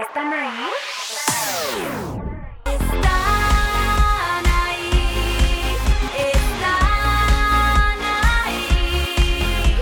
[0.00, 0.66] ¿Están ahí?
[2.64, 5.76] Están ahí,
[6.16, 8.00] están
[8.46, 9.76] ahí.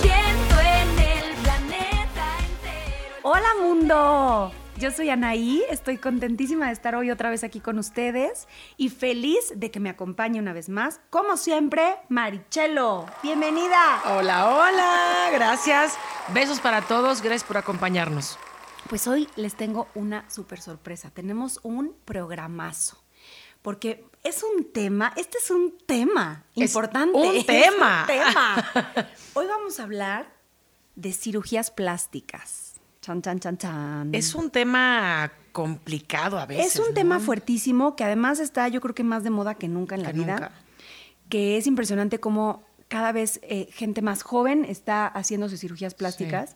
[0.00, 3.16] Siento en el planeta entero.
[3.22, 4.50] Hola mundo.
[4.78, 8.48] Yo soy Anaí, estoy contentísima de estar hoy otra vez aquí con ustedes
[8.78, 13.04] y feliz de que me acompañe una vez más, como siempre, Marichelo.
[13.22, 14.00] Bienvenida.
[14.06, 15.98] Hola, hola, gracias.
[16.32, 18.38] Besos para todos, gracias por acompañarnos.
[18.88, 21.10] Pues hoy les tengo una súper sorpresa.
[21.10, 23.02] Tenemos un programazo.
[23.62, 27.16] Porque es un tema, este es un tema Es importante.
[27.16, 28.02] un es tema.
[28.02, 29.08] un tema.
[29.32, 30.34] Hoy vamos a hablar
[30.96, 32.74] de cirugías plásticas.
[33.00, 34.14] Chan, chan, chan, chan.
[34.14, 36.74] Es un tema complicado a veces.
[36.74, 36.94] Es un ¿no?
[36.94, 40.12] tema fuertísimo que además está, yo creo que más de moda que nunca en la
[40.12, 40.32] vida.
[40.34, 40.52] nunca.
[41.30, 46.54] Que es impresionante cómo cada vez eh, gente más joven está haciéndose cirugías plásticas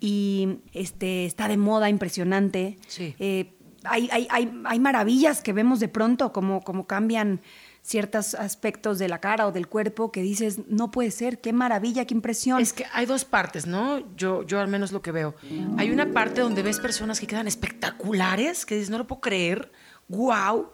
[0.00, 2.78] y este, está de moda impresionante.
[2.88, 3.14] Sí.
[3.18, 7.40] Eh, hay, hay- hay- hay maravillas que vemos de pronto, como, como cambian
[7.82, 12.04] ciertos aspectos de la cara o del cuerpo que dices, no puede ser, qué maravilla,
[12.04, 12.60] qué impresión.
[12.60, 14.02] Es que hay dos partes, ¿no?
[14.16, 15.34] Yo, yo al menos lo que veo.
[15.78, 19.72] Hay una parte donde ves personas que quedan espectaculares, que dices, no lo puedo creer,
[20.08, 20.70] wow.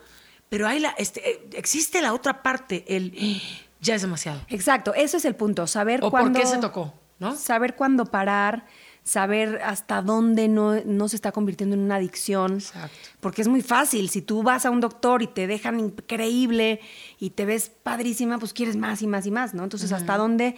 [0.48, 3.40] Pero hay la, este, eh, existe la otra parte, el
[3.80, 4.40] ya es demasiado.
[4.48, 6.32] Exacto, eso es el punto, saber O cuándo...
[6.32, 7.36] por qué se tocó, ¿no?
[7.36, 8.66] Saber cuándo parar,
[9.06, 12.54] saber hasta dónde no, no se está convirtiendo en una adicción.
[12.54, 12.96] Exacto.
[13.20, 16.80] Porque es muy fácil, si tú vas a un doctor y te dejan increíble
[17.20, 19.62] y te ves padrísima, pues quieres más y más y más, ¿no?
[19.62, 20.56] Entonces, ¿hasta dónde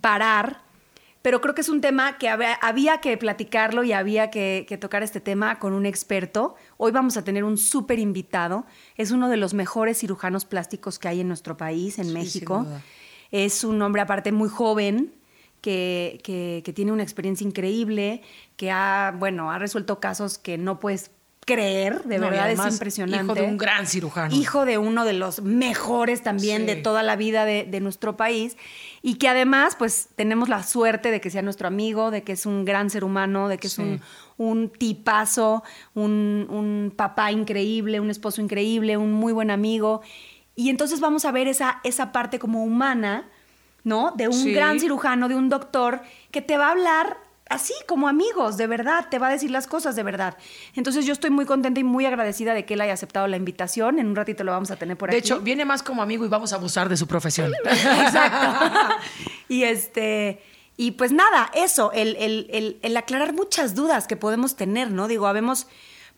[0.00, 0.62] parar?
[1.20, 4.78] Pero creo que es un tema que había, había que platicarlo y había que, que
[4.78, 6.54] tocar este tema con un experto.
[6.78, 8.64] Hoy vamos a tener un súper invitado.
[8.96, 12.66] Es uno de los mejores cirujanos plásticos que hay en nuestro país, en Sí, México.
[13.30, 15.12] Es un hombre aparte muy joven,
[15.60, 18.22] que, que- que tiene una experiencia increíble,
[18.56, 21.10] que ha, bueno, ha resuelto casos que no puedes
[21.46, 23.24] creer, de No, verdad además, es impresionante.
[23.24, 24.34] Hijo de un gran cirujano.
[24.36, 26.66] Hijo de uno de los mejores también Sí.
[26.66, 28.56] de toda la vida de, de nuestro país
[29.02, 32.46] y que además pues tenemos la suerte de que sea nuestro amigo, de que es
[32.46, 34.00] un gran ser humano, de que es un,
[34.36, 40.02] un tipazo, un, un papá increíble, un esposo increíble, un muy buen amigo.
[40.54, 43.28] Y entonces vamos a ver esa, esa parte como humana,
[43.84, 44.12] ¿no?
[44.16, 44.52] De un Sí.
[44.52, 47.16] gran cirujano, de un doctor que te va a hablar
[47.48, 50.36] así, como amigos, de verdad, te va a decir las cosas de verdad.
[50.76, 53.98] Entonces yo estoy muy contenta y muy agradecida de que él haya aceptado la invitación.
[53.98, 55.26] En un ratito lo vamos a tener por de aquí.
[55.26, 57.52] hecho, viene más como amigo y vamos a abusar de su profesión.
[57.64, 58.94] Exacto.
[59.48, 60.42] y este.
[60.76, 65.08] Y pues nada, eso, el, el- el- el aclarar muchas dudas que podemos tener, ¿no?
[65.08, 65.66] Digo, habemos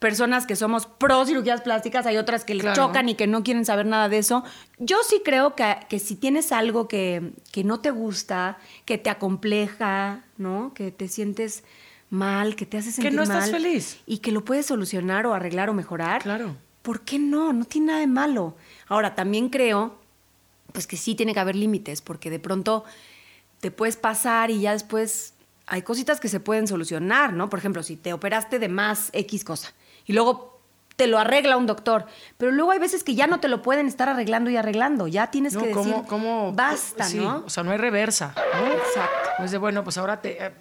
[0.03, 3.87] personas que somos pro cirugías plásticas, hay otras que chocan y que no quieren saber
[3.87, 4.43] nada de eso.
[4.79, 9.09] Yo sí creo que, que si tienes algo que, que no te gusta, que te
[9.09, 10.75] acompleja, ¿no?
[10.75, 11.63] Que te sientes
[12.11, 14.01] mal, que te hace sentir no estás feliz.
[14.05, 16.23] Y que lo puedes solucionar o arreglar o mejorar.
[16.23, 16.57] Claro.
[16.83, 17.53] ¿Por qué no?
[17.53, 18.57] No tiene nada de malo.
[18.89, 19.99] Ahora, también creo
[20.73, 22.85] pues que sí tiene que haber límites, porque de pronto
[23.61, 25.35] te puedes pasar y ya después
[25.67, 27.49] hay cositas que se pueden solucionar, ¿no?
[27.49, 29.73] Por ejemplo, si te operaste de más X cosa
[30.07, 30.61] y luego
[30.97, 33.87] te lo arregla un doctor, pero luego hay veces que ya no te lo pueden
[33.89, 37.43] estar arreglando y arreglando, ya tienes No, que decir, ¿cómo- cómo- basta, sí, ¿no?
[37.47, 38.35] O sea, no hay reversa.
[38.37, 38.67] ¿no?
[38.73, 39.31] Exacto.
[39.39, 40.53] No es de, bueno, pues ahora te, eh,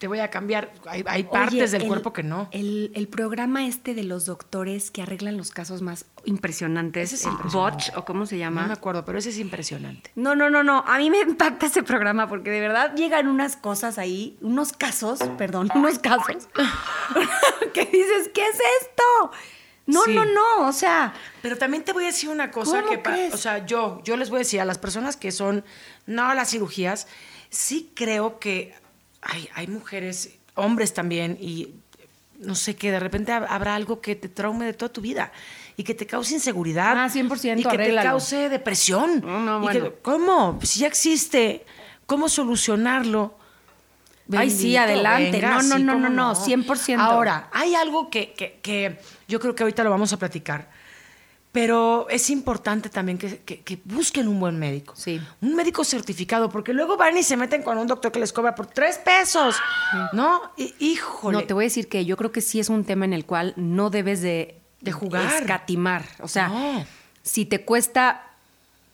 [0.00, 0.72] te voy a cambiar.
[0.86, 2.48] Hay, hay Oye, partes del el- cuerpo que no.
[2.50, 7.24] El, el programa este de los doctores que arreglan los casos más impresionantes, Ese es
[7.26, 7.76] el impresionante.
[7.76, 8.62] Botch, o cómo se llama.
[8.62, 10.10] No me acuerdo, pero ese es impresionante.
[10.16, 10.82] No, no, no, no.
[10.86, 15.20] A mí me impacta ese programa porque de verdad llegan unas cosas ahí, unos casos,
[15.38, 16.48] perdón, unos casos,
[17.74, 19.30] que dices, ¿qué es esto?
[19.86, 20.14] No, Sí.
[20.14, 20.66] no, no.
[20.68, 21.12] O sea,
[21.42, 23.34] Pero también te voy a decir una cosa ¿Cómo que, crees?
[23.34, 25.64] o sea, yo, yo les voy a decir a las personas que son,
[26.06, 27.06] no a las cirugías,
[27.48, 28.72] sí creo que
[29.22, 31.74] hay, hay mujeres, hombres también, y
[32.38, 35.30] no sé, que de repente hab- habrá algo que te traume de toda tu vida
[35.76, 36.96] y que te cause inseguridad.
[36.96, 39.20] Ah, 100%, Y que te cause depresión.
[39.24, 39.92] No, no, que- bueno.
[40.02, 40.58] ¿Cómo?
[40.62, 41.64] Si ya existe,
[42.06, 43.36] ¿cómo solucionarlo?
[44.32, 45.32] Ay, sí, adelante.
[45.32, 47.00] venga, No, no, sí, no, no, no, 100%.
[47.00, 48.98] Ahora, hay algo que, que- que
[49.28, 50.70] yo creo que ahorita lo vamos a platicar,
[51.52, 54.94] pero es importante también que, que- que busquen un buen médico.
[54.96, 55.20] Sí.
[55.40, 58.54] Un médico certificado, porque luego van y se meten con un doctor que les cobra
[58.54, 59.56] por tres pesos,
[60.12, 60.40] ¿no?
[60.56, 61.38] Y- híjole.
[61.38, 63.24] no, te voy a decir que yo creo que sí es un tema en el
[63.26, 65.24] cual no debes de, De jugar.
[65.40, 66.04] escatimar.
[66.20, 66.84] O sea, No.
[67.22, 68.26] si te cuesta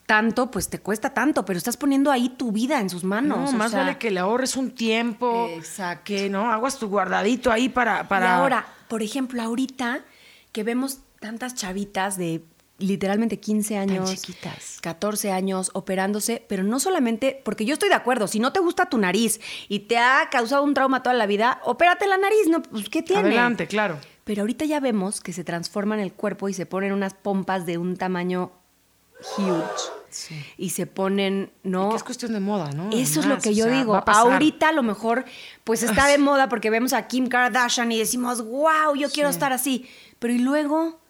[0.06, 3.38] tanto, pues te cuesta tanto, pero estás poniendo ahí tu vida en sus manos.
[3.38, 5.48] No, o más sea, vale que le ahorres un tiempo.
[5.50, 6.04] Exacto.
[6.04, 8.06] Que no, hagas tu guardadito ahí para...
[8.08, 8.26] para...
[8.26, 10.00] Y ahora, por ejemplo, ahorita
[10.52, 12.44] que vemos tantas chavitas de
[12.78, 14.78] literalmente 15 años, chiquitas.
[14.80, 18.88] 14 años operándose, pero no solamente, porque yo estoy de acuerdo, si no te gusta
[18.88, 22.62] tu nariz y te ha causado un trauma toda la vida, opérate la nariz, no,
[22.62, 23.22] pues ¿qué tiene?
[23.22, 23.98] Adelante, claro.
[24.22, 27.76] Pero ahorita ya vemos que se transforman el cuerpo y se ponen unas pompas de
[27.76, 28.52] un tamaño
[29.36, 29.96] huge.
[30.56, 31.90] Y se ponen, ¿no?
[31.90, 32.88] Que es cuestión de moda, ¿no?
[32.90, 34.02] Eso es lo que o yo sea, digo.
[34.06, 35.24] Ahorita a lo mejor
[35.64, 39.52] pues está de moda porque vemos a Kim Kardashian y decimos, wow, yo quiero estar
[39.52, 39.86] así.
[40.18, 41.00] Pero ¿y luego?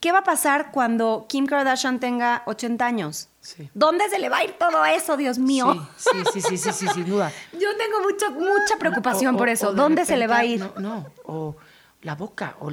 [0.00, 3.28] ¿Qué va a pasar cuando Kim Kardashian tenga 80 años?
[3.40, 3.68] Sí.
[3.74, 5.88] ¿Dónde se le va a ir todo eso, Dios mío?
[5.96, 7.32] Sí, sí, sí, sí, sí, sí, sin duda.
[7.52, 9.72] Yo tengo mucho, mucha preocupación por eso.
[9.72, 10.60] ¿Dónde se le va a ir?
[10.60, 11.56] No, no, o
[12.02, 12.70] la boca, o,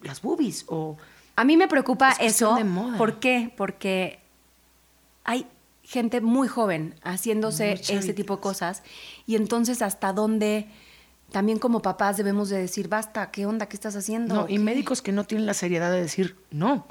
[0.00, 0.96] las boobies, o...
[1.36, 2.54] A mí me preocupa eso.
[2.54, 2.96] de moda.
[2.96, 3.52] ¿Por qué?
[3.56, 4.20] Porque
[5.24, 5.46] hay
[5.82, 8.14] gente muy joven haciéndose chavitas.
[8.14, 8.82] tipo de cosas
[9.26, 10.68] y entonces hasta dónde
[11.30, 13.66] también como papás debemos de decir, basta, ¿qué onda?
[13.66, 14.34] ¿Qué estás haciendo?
[14.34, 16.86] No, y médicos que no tienen la seriedad de decir, no,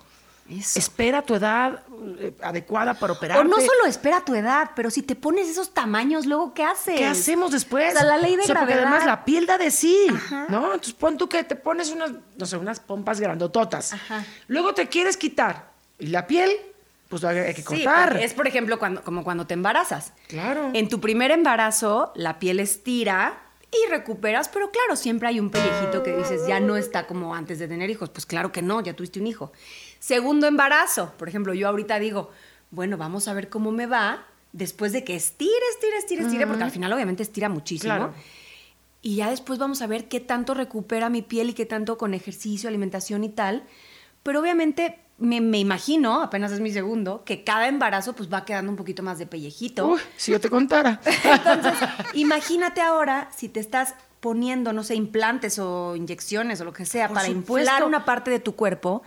[0.49, 0.77] Eso.
[0.77, 1.83] espera tu edad
[2.19, 3.41] eh, adecuada para operarte.
[3.41, 6.97] O no solo espera tu edad, pero si te pones esos tamaños, luego ¿qué haces?
[6.97, 7.93] ¿Qué hacemos después?
[7.95, 8.91] O sea, la ley de O sea, porque gravedad.
[8.91, 10.47] además la piel da de sí, Ajá.
[10.49, 10.65] ¿no?
[10.73, 13.93] Entonces pon tú que te pones unas, no sé, unas pompas grandototas.
[13.93, 14.25] Ajá.
[14.47, 15.71] Luego te quieres quitar.
[15.99, 16.51] Y la piel,
[17.07, 18.17] pues hay que Sí, cortar.
[18.17, 20.11] es por ejemplo cuando, como cuando te embarazas.
[20.27, 20.71] Claro.
[20.73, 23.39] En tu primer embarazo, la piel estira
[23.73, 27.59] y recuperas, pero claro, siempre hay un pellejito que dices, ya no está como antes
[27.59, 28.09] de tener hijos.
[28.09, 29.51] Pues claro que no, ya tuviste un hijo.
[29.99, 32.31] Segundo embarazo, por ejemplo, yo ahorita digo,
[32.71, 36.63] bueno, vamos a ver cómo me va después de que estire, estire, estire, estire, porque
[36.63, 37.93] al final obviamente estira muchísimo.
[37.93, 38.13] Claro.
[39.01, 42.13] Y ya después vamos a ver qué tanto recupera mi piel y qué tanto con
[42.13, 43.63] ejercicio, alimentación y tal.
[44.23, 48.71] Pero obviamente me, me imagino, apenas es mi segundo, que cada embarazo pues va quedando
[48.71, 49.87] un poquito más de pellejito.
[49.87, 50.99] Uy, si yo te contara.
[51.23, 51.73] Entonces,
[52.13, 57.07] imagínate ahora si te estás poniendo, no sé, implantes o inyecciones o lo que sea
[57.09, 57.59] Por para supuesto.
[57.59, 59.03] inflar una parte de tu cuerpo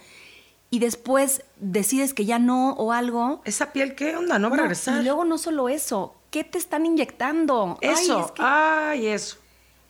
[0.71, 3.41] y después decides que ya no o algo.
[3.45, 4.39] ¿Esa piel qué onda?
[4.39, 5.01] No va a regresar.
[5.01, 7.79] y luego no solo eso, ¿qué te están inyectando?
[7.83, 9.39] Ay, Eso, es que- ay, eso.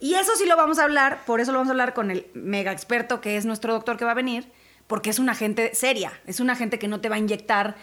[0.00, 2.26] y eso sí lo vamos a hablar, por eso lo vamos a hablar con el
[2.34, 4.50] mega experto que es nuestro doctor que va a venir,
[4.86, 7.76] porque es una gente seria, es una gente que no te va a inyectar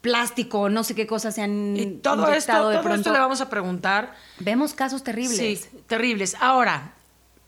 [0.00, 3.00] plástico, no sé qué cosas se han Y todo esto, inyectado de todo pronto.
[3.00, 4.14] esto le vamos a preguntar.
[4.38, 5.36] Vemos casos terribles.
[5.36, 6.36] Sí, terribles.
[6.40, 6.92] Ahora,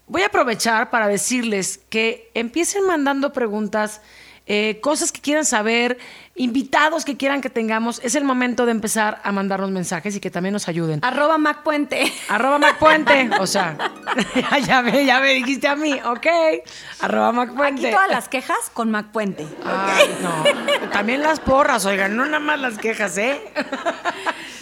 [0.06, 4.00] voy a aprovechar para decirles que empiecen mandando preguntas,
[4.46, 5.98] eh, cosas que quieran saber,
[6.34, 8.00] invitados que quieran que tengamos.
[8.02, 11.00] Es el momento de empezar a mandarnos mensajes y que también nos ayuden.
[11.02, 12.12] Arroba Mac Puente.
[12.28, 13.30] Arroba MacPuente.
[13.38, 13.76] O sea,
[14.66, 16.26] ya, me, ya me dijiste a mí, ok.
[17.00, 17.86] Arroba MacPuente.
[17.86, 19.46] Aquí todas las quejas con Mac Puente.
[19.64, 20.88] Ay, no.
[20.90, 23.40] También las porras, oigan, no nada más las quejas, ¿eh?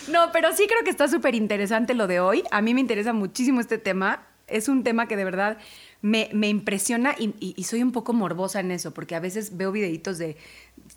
[0.08, 2.42] No, pero sí creo que está súper interesante lo de hoy.
[2.50, 4.22] A mí me interesa muchísimo este tema.
[4.46, 5.58] Es un tema que de verdad
[6.00, 9.56] me, me impresiona y, y- y soy un poco morbosa en eso, porque a veces
[9.56, 10.37] veo videitos de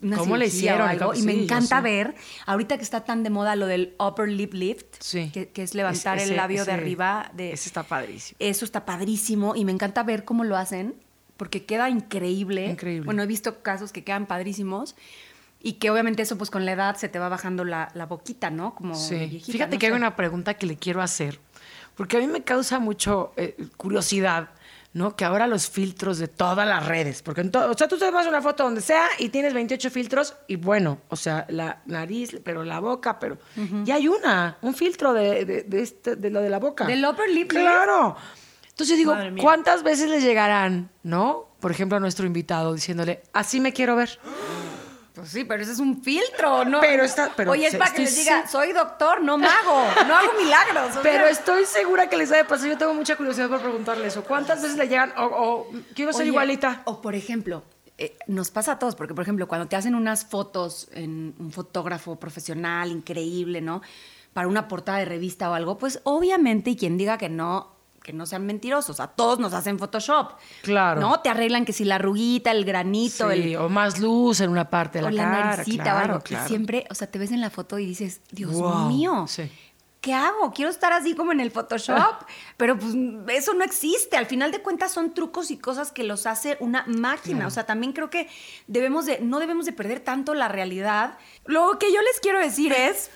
[0.00, 0.88] una ¿Cómo le cirugía o hicieron?
[0.88, 2.14] algo, y me encanta ver,
[2.46, 5.30] ahorita que está tan de moda lo del upper lip lift, Sí.
[5.32, 7.30] que, que es levantar Ese- el labio de ese- arriba.
[7.34, 8.36] De, ese está padrísimo.
[8.38, 10.94] Eso está padrísimo y me encanta ver cómo lo hacen,
[11.36, 12.66] porque queda increíble.
[12.70, 13.04] Increíble.
[13.04, 14.94] Bueno, he visto casos que quedan padrísimos.
[15.64, 18.50] Y que obviamente eso, pues con la edad se te va bajando la, la boquita,
[18.50, 18.74] ¿no?
[18.74, 19.14] Como de Sí.
[19.14, 19.96] viejita, Fíjate no que hay sé.
[19.96, 21.38] una pregunta que le quiero hacer,
[21.94, 24.48] porque a mí me causa mucho eh, curiosidad,
[24.94, 25.16] ¿no?
[25.16, 28.04] Que ahora los filtros de todas las redes, porque en todo, o sea, tú te
[28.06, 32.36] tomas una foto donde sea y tienes 28 filtros y bueno, o sea, la nariz,
[32.44, 33.38] pero la boca, pero
[33.84, 36.84] ya hay una, un filtro de, de, de este- de lo de la boca.
[36.84, 37.64] ¿Del upper lip lift?
[37.64, 38.16] Claro.
[38.68, 39.14] Entonces digo.
[39.40, 41.48] ¿cuántas veces le llegarán, no?
[41.60, 44.18] Por ejemplo, a nuestro invitado diciéndole, así me quiero ver.
[45.14, 46.80] Pues sí, pero ese es un filtro, ¿no?
[46.80, 50.32] Pero está- pero Oye, es para que les diga, soy doctor, no mago, no hago
[50.42, 50.96] milagros.
[50.96, 52.68] o Pero estoy segura que les ha de pasar.
[52.68, 54.24] Yo tengo mucha curiosidad por preguntarle eso.
[54.24, 55.12] ¿Cuántas veces le llegan?
[55.18, 56.80] O, o quiero ser Oye, igualita.
[56.86, 57.62] O por ejemplo,
[57.98, 61.52] eh, nos pasa a todos, porque por ejemplo, cuando te hacen unas fotos en un
[61.52, 63.82] fotógrafo profesional increíble, ¿no?
[64.32, 68.12] Para una portada de revista o algo, pues obviamente, y quien diga que no, que
[68.12, 70.32] no sean mentirosos, a todos nos hacen Photoshop.
[70.62, 71.00] Claro.
[71.00, 71.20] ¿No?
[71.20, 74.68] Te arreglan que si la arruguita, el granito, Sí, el, o más luz en una
[74.68, 75.46] parte de o la, la cara.
[75.56, 76.20] naricita claro, o algo.
[76.24, 76.44] claro.
[76.44, 79.24] Y siempre, o sea, te ves en la foto y dices, Dios Wow, mío.
[79.28, 79.50] sí.
[80.00, 80.52] ¿Qué hago?
[80.52, 82.24] Quiero estar así como en el Photoshop,
[82.56, 82.92] pero pues
[83.28, 84.16] eso no existe.
[84.16, 87.46] Al final de cuentas son trucos y cosas que los hace una máquina.
[87.46, 88.28] O sea, también creo que
[88.66, 91.18] debemos de, no debemos de perder tanto la realidad.
[91.46, 93.12] Lo que yo les quiero decir es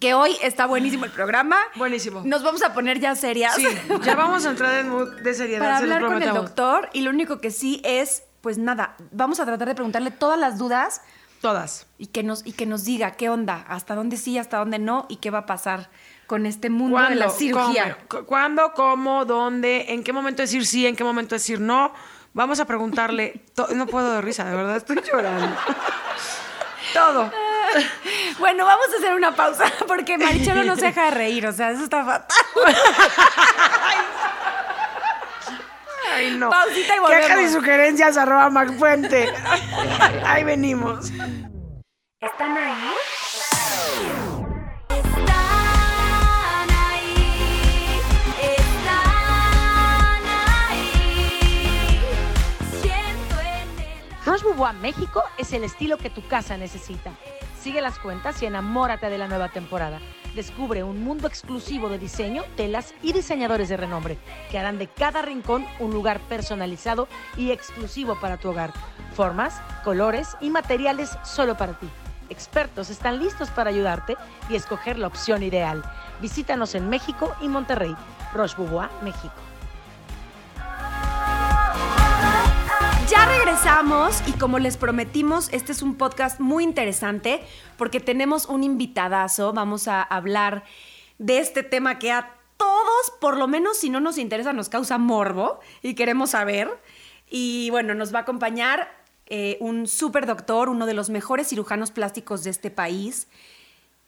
[0.00, 1.56] que hoy está buenísimo el programa.
[1.76, 2.22] Buenísimo.
[2.24, 3.54] Nos vamos a poner ya serias.
[3.54, 3.66] Sí,
[4.02, 5.60] ya vamos a entrar en mood de seriedad.
[5.64, 9.44] para hablar con el doctor y lo único que sí es, pues nada, vamos a
[9.46, 11.00] tratar de preguntarle todas las dudas
[11.40, 11.86] Todas.
[11.98, 15.06] y que nos y que nos diga qué onda, hasta dónde sí, hasta dónde no
[15.08, 15.90] y qué va a pasar
[16.26, 17.98] con este mundo de la cirugía.
[18.08, 18.72] cómo, cu- ¿Cuándo?
[18.74, 19.24] ¿Cómo?
[19.26, 19.92] ¿Dónde?
[19.92, 20.86] ¿En qué momento decir sí?
[20.86, 21.92] ¿En qué momento decir no?
[22.32, 23.44] Vamos a preguntarle.
[23.74, 25.54] No puedo de risa, de verdad, estoy llorando.
[26.94, 27.30] todo.
[28.38, 31.70] Bueno, vamos a hacer una pausa porque Marichelo no se deja de reír, o sea,
[31.70, 32.36] eso está fatal.
[36.12, 36.50] Ay, no.
[36.50, 37.26] Pausita y volvemos.
[37.26, 39.32] Quejas y sugerencias arroba Macfuente.
[40.24, 41.10] Ahí venimos.
[42.20, 42.92] ¿Están ahí?
[44.90, 48.00] Están ahí,
[48.40, 50.24] están
[50.70, 50.90] ahí.
[52.80, 53.68] Siento en
[54.24, 57.10] el México es el estilo que tu casa necesita.
[57.64, 59.98] Sigue las cuentas y enamórate de la nueva temporada.
[60.34, 64.18] Descubre un mundo exclusivo de diseño, telas y diseñadores de renombre
[64.50, 68.74] que harán de cada rincón un lugar personalizado y exclusivo para tu hogar.
[69.14, 71.88] Formas, colores y materiales solo para ti.
[72.28, 74.18] Expertos están listos para ayudarte
[74.50, 75.82] y escoger la opción ideal.
[76.20, 77.96] Visítanos en México y Monterrey.
[78.34, 78.56] Roche
[79.02, 79.32] México.
[83.10, 87.42] Ya regresamos y como les prometimos, este es un podcast muy interesante
[87.76, 89.52] porque tenemos un invitadazo.
[89.52, 90.64] Vamos a hablar
[91.18, 94.96] de este tema que a todos, por lo menos si no nos interesa, nos causa
[94.96, 96.70] morbo y queremos saber.
[97.28, 98.88] Y bueno, nos va a acompañar
[99.26, 103.28] eh, un super doctor, uno de los mejores cirujanos plásticos de este país.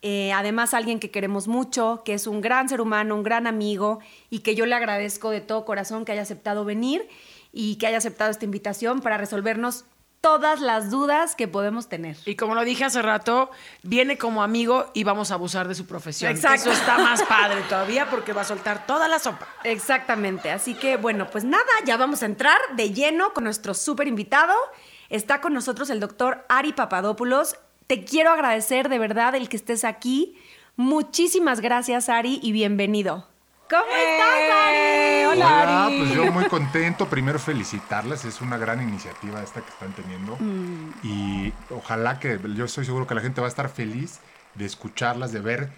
[0.00, 3.98] Eh, además, alguien que queremos mucho, que es un gran ser humano, un gran amigo
[4.30, 7.06] y que yo le agradezco de todo corazón que haya aceptado venir
[7.52, 9.84] y que haya aceptado esta invitación para resolvernos
[10.20, 12.16] todas las dudas que podemos tener.
[12.24, 13.50] Y como lo dije hace rato,
[13.84, 16.32] viene como amigo y vamos a abusar de su profesión.
[16.32, 16.70] Exacto.
[16.70, 19.46] Eso está más padre todavía porque va a soltar toda la sopa.
[19.62, 24.08] Exactamente, así que bueno, pues nada, ya vamos a entrar de lleno con nuestro súper
[24.08, 24.54] invitado.
[25.10, 27.56] Está con nosotros el doctor Ari Papadopoulos.
[27.86, 30.36] Te quiero agradecer de verdad el que estés aquí.
[30.74, 33.28] Muchísimas gracias, Ari, y bienvenido.
[33.68, 35.24] ¿Cómo estás, Ari?
[35.24, 37.06] Hola, pues yo muy contento.
[37.06, 40.38] Primero felicitarlas, es una gran iniciativa esta que están teniendo.
[41.02, 44.20] Y ojalá que, yo estoy seguro que la gente va a estar feliz
[44.54, 45.70] de escucharlas, de ver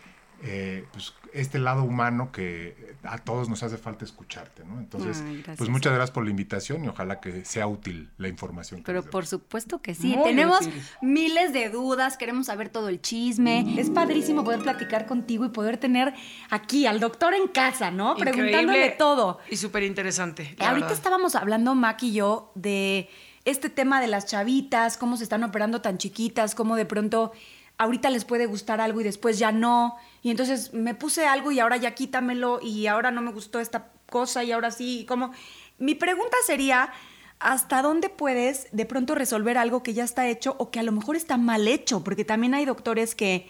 [0.42, 4.78] eh, pues, este lado humano que a todos nos hace falta escucharte, ¿no?
[4.78, 8.80] Entonces, Ay, pues muchas gracias por la invitación y ojalá que sea útil la información.
[8.80, 10.14] que Pero por supuesto que sí.
[10.16, 10.82] Muy Tenemos útil.
[11.02, 13.74] miles de dudas, queremos saber todo el chisme.
[13.78, 16.14] Es padrísimo poder platicar contigo y poder tener
[16.50, 18.16] aquí al doctor en casa, ¿no?
[18.16, 19.38] Preguntándole todo.
[19.50, 20.54] Y súper interesante.
[20.60, 23.08] Ahorita estábamos hablando, Mac y yo, de
[23.44, 27.32] este tema de las chavitas, cómo se están operando tan chiquitas, cómo de pronto
[27.78, 29.96] ahorita les puede gustar algo y después ya no.
[30.22, 33.92] Y entonces me puse algo y ahora ya quítamelo y ahora no me gustó esta
[34.10, 35.06] cosa y ahora sí.
[35.08, 35.32] Como
[35.78, 36.90] mi pregunta sería,
[37.38, 40.92] ¿hasta dónde puedes de pronto resolver algo que ya está hecho o que a lo
[40.92, 42.02] mejor está mal hecho?
[42.02, 43.48] Porque también hay doctores que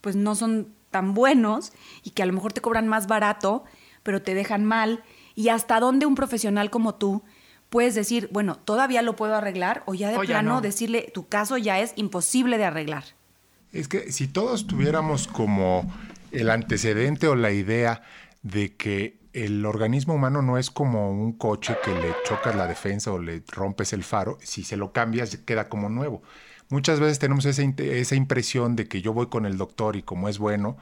[0.00, 3.64] pues no son tan buenos y que a lo mejor te cobran más barato,
[4.02, 5.04] pero te dejan mal.
[5.34, 7.22] Y hasta dónde un profesional como tú
[7.68, 10.60] puedes decir, bueno, todavía lo puedo arreglar o ya de O ya plano no.
[10.60, 13.04] decirle, tu caso ya es imposible de arreglar.
[13.72, 15.92] Es que si todos tuviéramos como
[16.32, 18.02] el antecedente o la idea
[18.42, 23.12] de que el organismo humano no es como un coche que le chocas la defensa
[23.12, 26.22] o le rompes el faro, si se lo cambias queda como nuevo.
[26.70, 30.28] Muchas veces tenemos esa, esa impresión de que yo voy con el doctor y como
[30.28, 30.76] es bueno,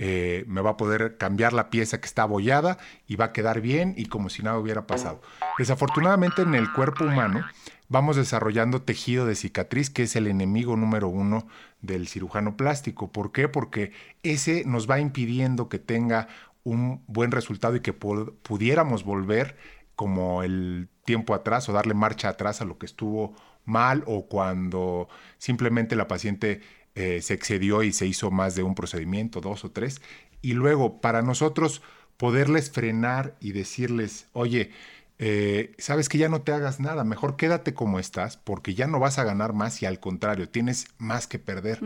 [0.00, 2.78] eh, me va a poder cambiar la pieza que está abollada
[3.08, 5.20] y va a quedar bien y como si nada hubiera pasado.
[5.58, 7.44] Desafortunadamente en el cuerpo humano
[7.88, 11.46] vamos desarrollando tejido de cicatriz, que es el enemigo número uno
[11.80, 13.10] del cirujano plástico.
[13.12, 13.48] ¿Por qué?
[13.48, 13.92] Porque
[14.22, 16.28] ese nos va impidiendo que tenga
[16.64, 19.56] un buen resultado y que pu- pudiéramos volver
[19.94, 25.08] como el tiempo atrás o darle marcha atrás a lo que estuvo mal o cuando
[25.38, 26.60] simplemente la paciente
[26.94, 30.00] eh, se excedió y se hizo más de un procedimiento, dos o tres.
[30.42, 31.82] Y luego, para nosotros
[32.16, 34.72] poderles frenar y decirles, oye,
[35.18, 39.00] eh, sabes que ya no te hagas nada, mejor quédate como estás porque ya no
[39.00, 41.80] vas a ganar más y al contrario, tienes más que perder.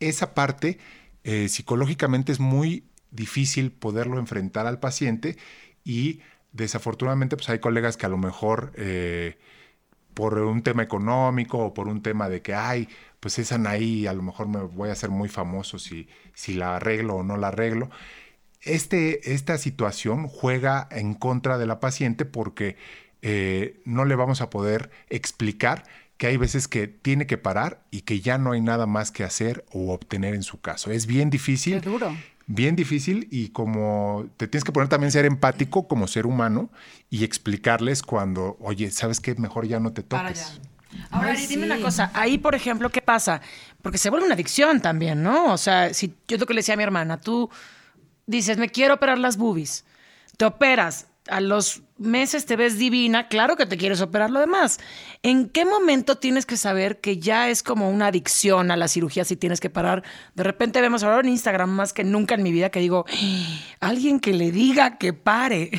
[0.00, 0.78] Esa parte
[1.24, 5.36] eh, psicológicamente es muy difícil poderlo enfrentar al paciente
[5.84, 6.20] y
[6.52, 9.36] desafortunadamente pues hay colegas que a lo mejor eh,
[10.14, 12.88] por un tema económico o por un tema de que, ay,
[13.20, 16.76] pues es Anaí, a lo mejor me voy a hacer muy famoso si, si la
[16.76, 17.90] arreglo o no la arreglo.
[18.62, 22.76] Este, esta situación juega en contra de la paciente porque
[23.22, 25.84] eh, no le vamos a poder explicar
[26.18, 29.24] que hay veces que tiene que parar y que ya no hay nada más que
[29.24, 30.90] hacer o obtener en su caso.
[30.90, 31.76] Es bien difícil.
[31.76, 32.14] Es duro.
[32.46, 36.68] Bien difícil y como te tienes que poner también ser empático como ser humano
[37.08, 39.34] y explicarles cuando, oye, ¿sabes qué?
[39.36, 40.60] Mejor ya no te toques.
[41.10, 41.70] Ahora, Ay, dime sí.
[41.72, 42.10] una cosa.
[42.12, 43.40] Ahí, por ejemplo, ¿qué pasa?
[43.80, 45.52] Porque se vuelve una adicción también, ¿no?
[45.52, 47.48] O sea, si yo lo que le decía a mi hermana, tú
[48.30, 49.84] dices, me quiero operar las boobies,
[50.36, 54.80] te operas, a los meses te ves divina, claro que te quieres operar lo demás.
[55.22, 59.24] ¿En qué momento tienes que saber que ya es como una adicción a la cirugía
[59.24, 60.02] si tienes que parar?
[60.34, 63.58] De repente vemos ahora en Instagram más que nunca en mi vida que digo, "Ah,
[63.80, 65.70] alguien que le diga que pare.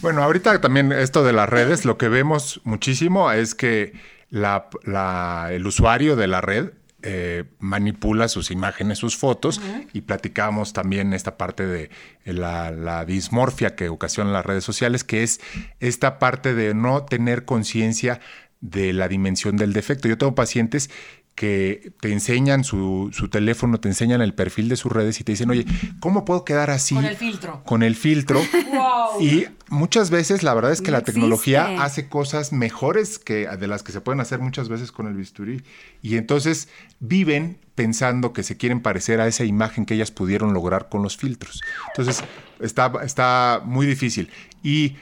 [0.00, 3.92] Bueno, ahorita también esto de las redes, lo que vemos muchísimo es que
[4.30, 6.70] la- la- el usuario de la red
[7.02, 9.60] eh, manipula sus imágenes, sus fotos,
[9.92, 11.90] y platicamos también esta parte de
[12.24, 15.40] la, la dismorfia que ocasionan las redes sociales, que es
[15.80, 18.20] esta parte de no tener conciencia
[18.60, 20.08] de la dimensión del defecto.
[20.08, 20.90] Yo tengo pacientes
[21.38, 25.30] que te enseñan su, su teléfono, te enseñan el perfil de sus redes y te
[25.30, 25.64] dicen, oye,
[26.00, 26.96] ¿cómo puedo quedar así?
[26.96, 27.62] Con el filtro.
[27.64, 28.40] Con el filtro.
[29.20, 33.66] Y muchas veces la verdad es que No la tecnología hace cosas mejores que de
[33.66, 35.62] las que se pueden hacer muchas veces con el bisturí.
[36.02, 36.68] Y entonces
[37.00, 41.16] viven pensando que se quieren parecer a esa imagen que ellas pudieron lograr con los
[41.16, 41.60] filtros.
[41.88, 42.24] Entonces
[42.60, 44.30] está, está muy difícil.
[44.62, 44.96] Y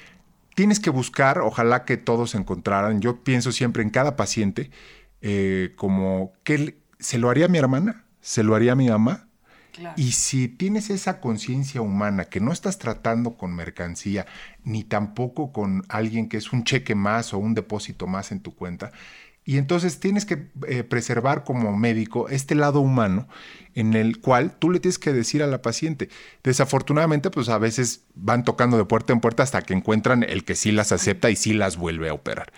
[0.55, 4.71] tienes que buscar, ojalá que todos encontraran, yo pienso siempre en cada paciente,
[5.21, 9.29] eh, como que se lo haría a mi hermana, se lo haría a mi mamá.
[9.95, 14.25] Y si tienes esa conciencia humana que no estás tratando con mercancía,
[14.65, 18.55] ni tampoco con alguien que es un cheque más o un depósito más en tu
[18.55, 18.93] cuenta,
[19.49, 23.29] y entonces tienes que eh, preservar como médico este lado humano
[23.75, 26.09] en el cual tú le tienes que decir a la paciente.
[26.43, 30.57] Desafortunadamente, pues a veces van tocando de puerta en puerta hasta que encuentran el que
[30.57, 32.53] sí las acepta y sí las vuelve a operar.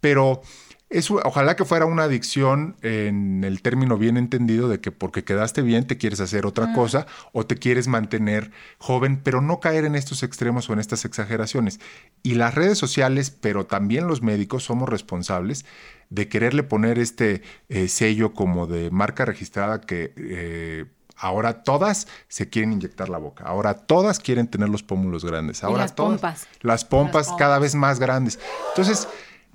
[0.00, 0.42] Pero
[0.90, 5.60] es, ojalá que fuera una adicción en el término bien entendido de que porque quedaste
[5.62, 9.94] bien te quieres hacer otra cosa o te quieres mantener joven, pero no caer en
[9.94, 11.78] estos extremos o en estas exageraciones.
[12.22, 15.66] Y las redes sociales, pero también los médicos somos responsables
[16.10, 22.48] de quererle poner este eh, sello como de marca registrada que eh, ahora todas se
[22.48, 26.48] quieren inyectar la boca, ahora todas quieren tener los pómulos grandes, ahora las todas- pompas.
[26.62, 28.38] las pompas cada vez más grandes.
[28.70, 29.06] Entonces,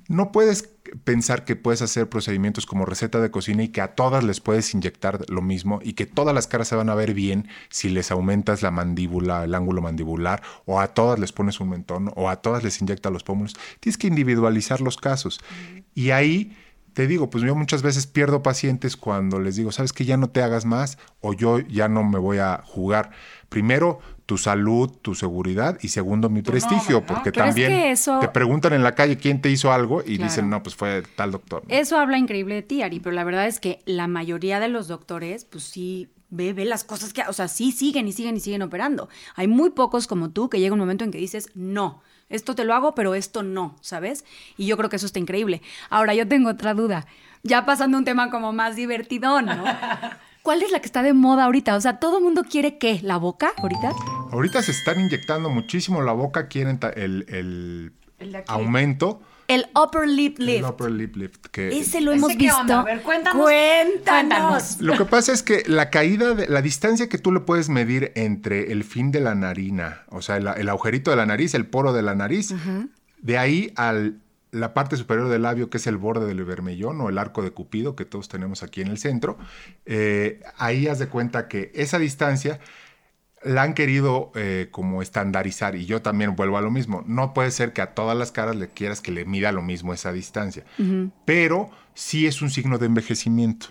[0.08, 0.70] no puedes
[1.04, 4.74] pensar que puedes hacer procedimientos como receta de cocina y que a todas les puedes
[4.74, 8.12] inyectar lo mismo y que todas las caras se van a ver bien si les
[8.12, 12.38] aumentas la mandíbula, el ángulo mandibular, o a todas les pones un mentón, o a
[12.38, 13.56] todas les inyectas los pómulos.
[13.80, 15.40] Tienes que individualizar los casos.
[15.96, 16.56] Y ahí
[16.94, 20.30] te digo, pues yo muchas veces pierdo pacientes cuando les digo, sabes que ya no
[20.30, 23.12] te hagas más o yo ya no me voy a jugar.
[23.50, 28.20] Primero, tu salud, tu seguridad y segundo, mi prestigio, porque Pero es también que eso-
[28.20, 31.32] te preguntan en la calle quién te hizo algo y dicen, no, pues fue tal
[31.32, 31.64] doctor.
[31.68, 34.88] Eso habla increíble de ti, Ari, pero la verdad es que la mayoría de los
[34.88, 38.40] doctores, pues sí, ve, ve las cosas que, o sea, sí siguen y siguen y
[38.40, 39.10] siguen operando.
[39.36, 42.64] Hay muy pocos como tú que llega un momento en que dices, no, esto te
[42.64, 44.26] lo hago, pero esto no, ¿sabes?
[44.58, 45.62] Y yo creo que eso está increíble.
[45.90, 47.06] Ahora, yo tengo otra duda,
[47.44, 49.64] ya pasando a un tema como más divertidón, ¿no?
[50.44, 51.74] ¿Cuál es la que está de moda ahorita?
[51.78, 53.00] O sea, ¿todo el mundo quiere qué?
[53.02, 53.94] ¿La boca ahorita?
[54.30, 59.22] Ahorita se están inyectando muchísimo la boca, quieren el, el aumento.
[59.48, 60.70] El upper lip El lift.
[60.70, 61.46] upper lip lift.
[61.48, 62.60] Que Ese lo ¿Ese hemos qué visto.
[62.60, 62.82] onda?
[62.82, 63.42] A ver, cuéntanos.
[63.42, 64.82] Cuéntanos.
[64.82, 68.12] Lo que pasa es que la caída, de, la distancia que tú le puedes medir
[68.16, 71.68] entre el fin de la narina, o sea, el, el agujerito de la nariz, el
[71.68, 72.54] poro de la nariz,
[73.22, 73.94] de ahí a
[74.54, 77.52] la parte superior del labio, que es el borde del vermellón o el arco de
[77.52, 79.38] Cupido que todos tenemos aquí en el centro,
[79.86, 82.60] eh, ahí haz de cuenta que esa distancia
[83.44, 87.04] la han querido eh, como estandarizar y yo también vuelvo a lo mismo.
[87.08, 89.92] No puede ser que a todas las caras le quieras que le mida lo mismo
[89.92, 90.64] esa distancia,
[91.26, 93.68] pero sí es un signo de envejecimiento.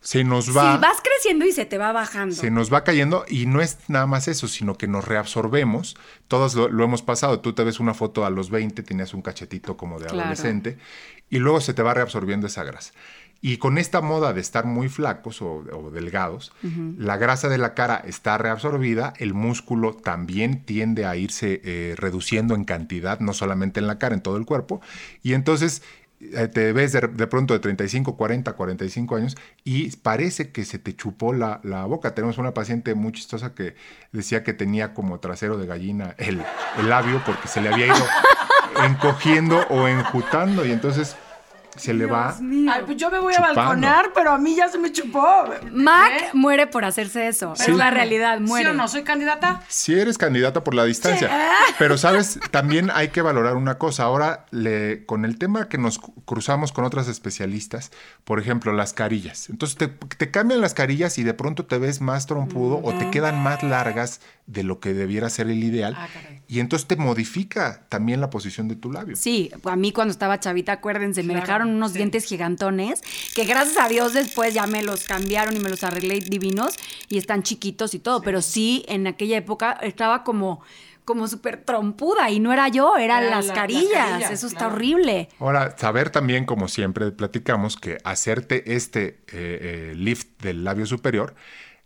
[0.00, 2.34] Se nos va, Sí, vas creciendo y se te va bajando.
[2.34, 5.96] se nos va cayendo y no es nada más eso, sino que nos reabsorbemos.
[6.28, 7.40] Todos lo, lo hemos pasado.
[7.40, 10.20] Tú te ves una foto a los 20, tenías un cachetito como de Claro.
[10.22, 10.78] adolescente
[11.30, 12.92] y luego se te va reabsorbiendo esa grasa.
[13.40, 16.52] Y con esta moda de estar muy flacos o, o delgados,
[16.96, 22.56] la grasa de la cara está reabsorbida, el músculo también tiende a irse eh, reduciendo
[22.56, 24.80] en cantidad, no solamente en la cara, en todo el cuerpo.
[25.22, 25.82] Y entonces
[26.52, 30.94] te ves de, de pronto de 35, 40, 45 años y parece que se te
[30.96, 32.14] chupó la, la boca.
[32.14, 33.76] Tenemos una paciente muy chistosa que
[34.12, 36.42] decía que tenía como trasero de gallina el,
[36.78, 38.06] el labio porque se le había ido
[38.84, 41.16] encogiendo o enjutando y entonces
[41.78, 42.36] se le va.
[42.38, 45.44] Ay, pues yo me voy a balconar, pero a mí ya se me chupó.
[45.72, 46.30] Mac ¿Eh?
[46.34, 47.54] muere por hacerse eso.
[47.56, 47.70] Sí.
[47.70, 48.66] Es la realidad, muere.
[48.66, 48.88] ¿Sí o no?
[48.88, 49.62] ¿Soy candidata?
[49.68, 51.30] Si eres candidata por la distancia.
[51.78, 52.38] Pero, ¿sabes?
[52.50, 54.04] También hay que valorar una cosa.
[54.04, 57.90] Ahora, le, con el tema que nos cruzamos con otras especialistas,
[58.24, 59.48] por ejemplo, las carillas.
[59.50, 63.10] Entonces, te, te cambian las carillas y de pronto te ves más trompudo o te
[63.10, 65.94] quedan más largas de lo que debiera ser el ideal.
[65.96, 66.40] Ah, caray.
[66.48, 69.14] y entonces te modifica también la posición de tu labio.
[69.16, 71.98] Sí, a mí cuando estaba chavita, acuérdense, me Claro, unos sí.
[71.98, 73.02] dientes gigantones
[73.34, 76.74] que gracias a Dios después ya me los cambiaron y me los arreglé divinos
[77.08, 80.60] y están chiquitos y todo, pero sí en aquella época estaba como
[81.04, 84.30] como súper trompuda y no era yo, eran Eran las la- las carillas.
[84.30, 84.74] Eso está claro.
[84.74, 85.30] horrible.
[85.38, 91.34] Ahora, saber también, como siempre platicamos, que hacerte este eh, eh, lift del labio superior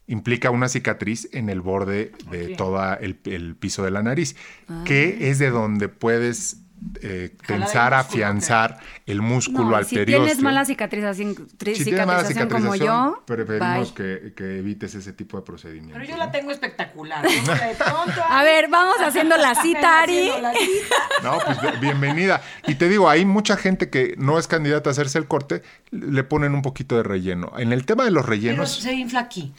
[0.09, 4.35] implica una cicatriz en el borde de todo el, el piso de la nariz,
[4.69, 4.83] Ah.
[4.85, 6.62] que es de donde puedes
[7.01, 12.07] eh, tensar, músculo, afianzar el músculo No, al si tienes mala cicatrización, tri- si tienes
[12.07, 15.95] mala cicatrización como yo, preferimos que, que evites ese tipo de procedimientos.
[15.99, 16.25] Pero yo ¿no?
[16.25, 17.25] la tengo espectacular.
[17.79, 20.29] Pronto, A ver, vamos haciendo la cita, Ari.
[20.31, 20.97] haciendo la cita.
[21.23, 22.41] No, pues bi- bienvenida.
[22.67, 26.25] Y te digo, hay mucha gente que no es candidata a hacerse el corte, le
[26.25, 27.53] ponen un poquito de relleno.
[27.59, 29.53] En el tema de los Pero rellenos, se infla aquí.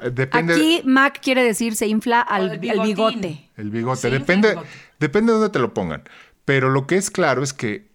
[0.00, 0.54] eh, depende.
[0.54, 3.48] Aquí Mac quiere decir se infla al, el bigote.
[3.56, 4.10] El bigote.
[4.10, 4.68] Depende, el bigote.
[4.98, 6.02] depende de dónde te lo pongan.
[6.44, 7.90] Pero lo que es claro es que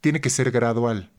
[0.00, 1.13] tiene que ser gradual.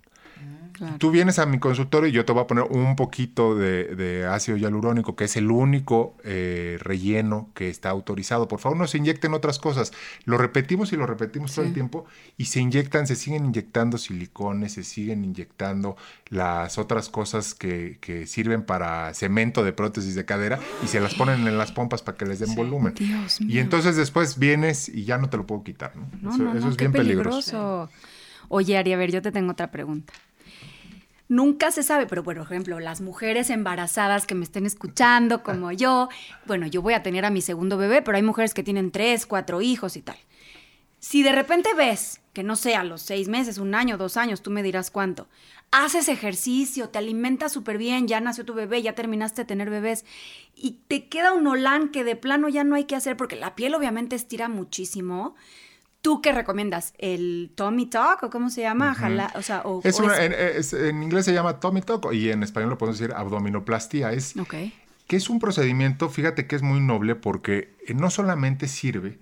[0.78, 0.98] Claro.
[0.98, 4.26] Tú vienes a mi consultorio y yo te voy a poner un poquito de, de
[4.26, 8.50] ácido hialurónico, que es el único eh, relleno que está autorizado.
[8.50, 9.94] Por favor, no se inyecten otras cosas.
[10.26, 12.06] Lo repetimos y lo repetimos todo el tiempo
[12.38, 15.96] y se inyectan, se siguen inyectando silicones, se siguen inyectando
[16.28, 21.16] las otras cosas que, que sirven para cemento de prótesis de cadera y se las
[21.16, 22.94] ponen en las pompas para que les den volumen.
[22.96, 23.62] Dios Y mío.
[23.62, 25.96] entonces después vienes y ya no te lo puedo quitar.
[25.96, 26.08] ¿no?
[26.22, 27.40] No, eso no, eso no, es bien peligroso.
[27.52, 27.90] peligroso.
[28.50, 30.14] Oye, Ari, a ver, yo te tengo otra pregunta.
[31.28, 36.10] Nunca se sabe, pero por ejemplo, las mujeres embarazadas que me estén escuchando, como yo,
[36.46, 39.26] bueno, yo voy a tener a mi segundo bebé, pero hay mujeres que tienen tres,
[39.26, 40.18] cuatro hijos y tal.
[41.00, 44.42] Si de repente ves que no sé, a los seis meses, un año, dos años,
[44.42, 45.30] tú me dirás cuánto,
[45.72, 50.04] haces ejercicio, te alimentas súper bien, ya nació tu bebé, ya terminaste de tener bebés,
[50.54, 53.56] y te queda un olán que de plano ya no hay que hacer porque la
[53.56, 55.36] piel obviamente estira muchísimo.
[56.06, 56.94] ¿Tú qué recomiendas?
[57.00, 58.94] ¿El Tommy Talk o cómo se llama?
[58.94, 61.82] Jala- o sea, o- Es o una- es- en, es- en inglés se llama tummy
[61.82, 64.12] tuck y en español lo podemos decir abdominoplastía.
[64.14, 64.36] Es,
[65.08, 69.18] que es un procedimiento, fíjate que es muy noble porque eh, no solamente sirve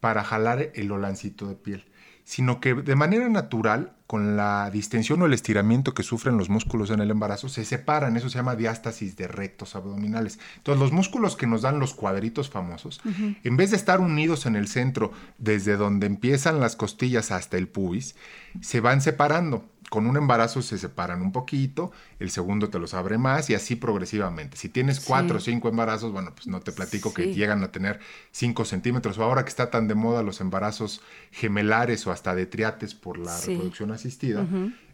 [0.00, 1.84] para jalar el olancito de piel,
[2.24, 6.90] sino que de manera natural, con la distensión o el estiramiento que sufren los músculos
[6.90, 10.38] en el embarazo, se separan, eso se llama diástasis de rectos abdominales.
[10.56, 14.56] Entonces, los músculos que nos dan los cuadritos famosos, en vez de estar unidos en
[14.56, 18.16] el centro, desde donde empiezan las costillas hasta el pubis,
[18.60, 19.64] se van separando.
[19.90, 23.76] Con un embarazo se separan un poquito, el segundo te los abre más y así
[23.76, 24.56] progresivamente.
[24.56, 28.00] Si tienes cuatro o cinco embarazos, bueno, pues no te platico que llegan a tener
[28.32, 29.18] cinco centímetros.
[29.18, 33.18] O ahora que está tan de moda los embarazos gemelares o hasta de triates por
[33.18, 33.50] la Sí.
[33.50, 34.46] reproducción asistida,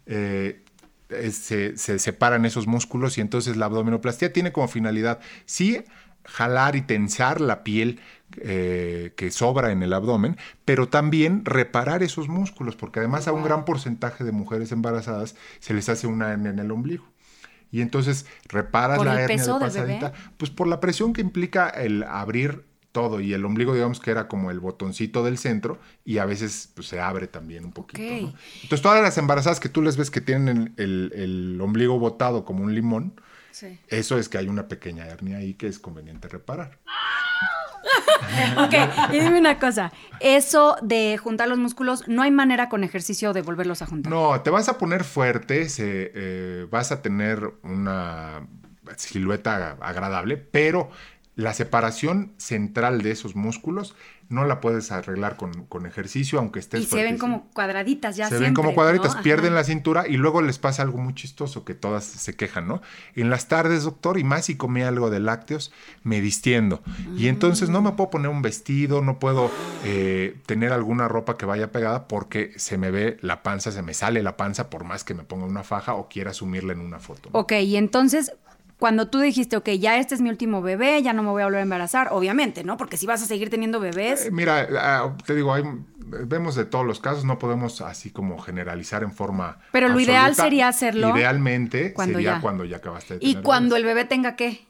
[0.05, 0.63] eh,
[1.09, 5.83] es- se, se separan esos músculos y entonces la abdominoplastía tiene como finalidad, sí,
[6.25, 7.99] jalar y tensar la piel
[8.37, 13.43] eh, que sobra en el abdomen, pero también reparar esos músculos, porque además a un
[13.43, 17.05] gran porcentaje de mujeres embarazadas se les hace una hernia en el ombligo.
[17.71, 19.99] Y entonces reparas ¿Por la el hernia peso de del bebé?
[19.99, 24.11] pasadita, pues por la presión que implica el abrir todo y el ombligo digamos que
[24.11, 28.01] era como el botoncito del centro y a veces pues, se abre también un poquito.
[28.03, 32.63] Entonces todas las embarazadas que tú les ves que tienen el, el ombligo botado como
[32.63, 33.13] un limón,
[33.51, 33.77] Sí.
[33.89, 36.79] eso es que hay una pequeña hernia ahí que es conveniente reparar.
[38.57, 38.73] Ok,
[39.11, 39.91] y dime una cosa.
[40.19, 44.11] Eso de juntar los músculos, no hay manera con ejercicio de volverlos a juntar.
[44.11, 48.47] No, te vas a poner fuerte, se, eh, vas a tener una
[48.97, 50.89] silueta agradable, pero
[51.35, 53.95] la separación central de esos músculos
[54.31, 58.29] no la puedes arreglar con, con ejercicio, aunque estés y se ven como cuadraditas ya
[58.29, 59.21] se ven como cuadritas, ¿no?
[59.21, 62.81] pierden la cintura y luego les pasa algo muy chistoso que todas se quejan, ¿no?
[63.15, 66.81] En las tardes, doctor, y más si comí algo de lácteos, me distiendo.
[67.17, 69.51] Y entonces no me puedo poner un vestido, no puedo
[69.83, 73.93] eh, tener alguna ropa que vaya pegada porque se me ve la panza, se me
[73.93, 76.99] sale la panza por más que me ponga una faja o quiera asumirla en una
[76.99, 77.29] foto.
[77.33, 77.39] ¿no?
[77.39, 78.31] Ok, y entonces,
[78.81, 81.45] cuando tú dijiste, ok, ya este es mi último bebé, ya no me voy a
[81.45, 82.77] volver a embarazar, obviamente, ¿no?
[82.77, 85.63] Porque si vas a seguir teniendo bebés, Eh, Mira, ah, te digo, hay,
[85.97, 89.59] vemos de todos los casos, no podemos así como generalizar en forma.
[89.71, 92.41] Pero lo ideal sería hacerlo cuando Idealmente sería ya.
[92.41, 93.81] cuando ya acabaste de y tener cuando bebés.
[93.91, 94.65] el bebé tenga qué.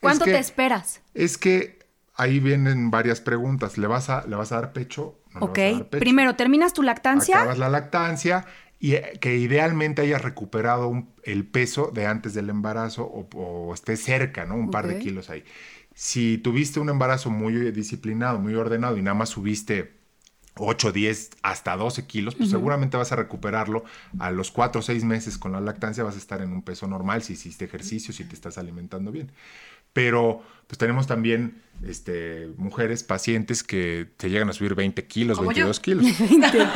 [0.00, 1.00] ¿Cuánto que- te esperas?
[1.14, 1.78] Es que
[2.16, 3.78] ahí vienen varias preguntas.
[3.78, 5.20] ¿Le vas a, le vas a dar pecho?
[5.34, 5.98] ¿No ok, dar pecho?
[6.00, 7.36] primero, ¿terminas tu lactancia?
[7.36, 8.44] Acabas la lactancia
[8.78, 13.74] y eh, que idealmente hayas recuperado un- el peso de antes del embarazo o, o
[13.74, 14.54] esté cerca, ¿no?
[14.56, 15.44] Un par de kilos ahí.
[15.94, 19.94] Si tuviste un embarazo muy disciplinado, muy ordenado y nada más subiste
[20.58, 23.84] 8, 10, hasta 12 kilos, pues seguramente vas a recuperarlo
[24.18, 26.86] a los 4 o 6 meses con la lactancia, vas a estar en un peso
[26.88, 29.30] normal si hiciste ejercicio, si te estás alimentando bien.
[29.96, 35.48] Pero pues tenemos también este, mujeres, pacientes que te llegan a subir 20 kilos, Como
[35.50, 35.82] 22 yo.
[35.82, 36.04] kilos.
[36.18, 36.68] 20 kilos.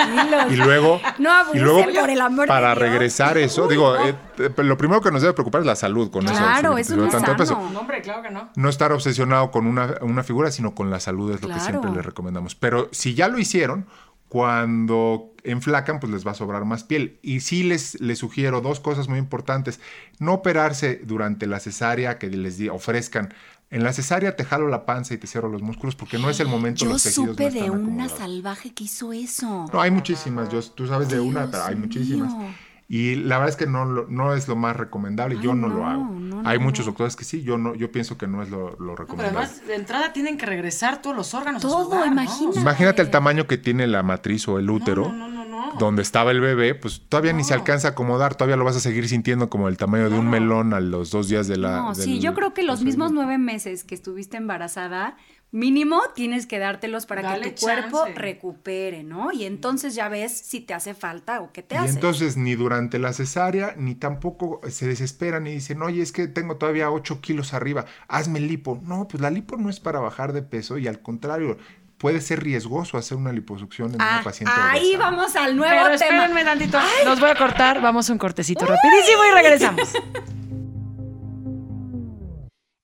[0.53, 2.79] Y luego, No y luego por el amor de para Dios.
[2.79, 6.25] regresar eso, digo, eh, eh, lo primero que nos debe preocupar es la salud con
[6.25, 6.95] Claro, eso.
[6.95, 7.55] eso no es tanto de peso.
[7.55, 7.71] sano.
[7.71, 8.51] No, hombre, claro que no.
[8.57, 11.69] No estar obsesionado con una, una figura, sino con la salud es lo que Claro.
[11.71, 12.55] siempre les recomendamos.
[12.55, 13.87] Pero si ya lo hicieron,
[14.31, 17.19] cuando enflacan, pues les va a sobrar más piel.
[17.21, 19.81] Y sí les, les sugiero dos cosas muy importantes.
[20.21, 23.35] No operarse durante la cesárea, que les ofrezcan.
[23.71, 26.39] En la cesárea te jalo la panza y te cierro los músculos porque no es
[26.39, 26.85] el momento.
[26.85, 29.67] Yo los tejidos no supe de una salvaje que hizo eso.
[29.73, 30.49] No, hay muchísimas.
[30.49, 32.33] Yo, tú sabes de una, pero hay muchísimas.
[32.33, 32.55] mío.
[32.93, 35.39] Y la verdad es que no, lo- no es lo más recomendable.
[35.41, 36.11] yo no, lo hago.
[36.11, 36.91] no, hay no, muchos no.
[36.91, 37.41] doctores que sí.
[37.45, 37.77] Yo no.
[37.77, 39.39] Yo pienso que no es lo, lo No, pero recomendable.
[39.39, 41.65] además, de entrada tienen que regresar todos los órganos.
[41.65, 42.13] a su Todo, lugar, ¿no?
[42.23, 42.59] imagínate.
[42.59, 45.05] Imagínate el tamaño que tiene la matriz o el útero.
[45.13, 45.79] No, no, no, no.
[45.79, 48.81] Donde estaba el bebé, pues todavía ni se alcanza a acomodar, todavía lo vas a
[48.81, 51.77] seguir sintiendo como el tamaño de un melón a los dos días de la.
[51.77, 55.17] No, del sí, yo creo que los mismos nueve meses que estuviste embarazada,
[55.53, 59.33] mínimo tienes que dártelos para Dale que tu cuerpo recupere, ¿no?
[59.33, 61.91] Y entonces ya ves si te hace falta o qué te Y hace.
[61.91, 66.57] entonces ni durante la cesárea, ni tampoco se desesperan y dicen, oye, es que tengo
[66.57, 68.81] todavía 8 kilos arriba, hazme lipo.
[68.85, 71.59] No, pues la lipo no es para bajar de peso y al contrario,
[71.99, 74.99] puede ser riesgoso hacer una liposucción en Ah, una paciente ahí obesa.
[75.11, 76.15] vamos al nuevo Pero tema.
[76.25, 76.79] espérenme tantito.
[77.05, 77.81] Los voy a cortar.
[77.83, 79.93] Vamos a un cortecito rapidísimo y regresamos.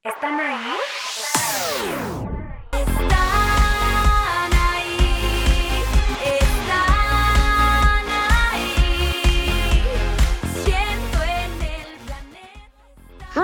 [0.05, 0.72] ¿Están ahí?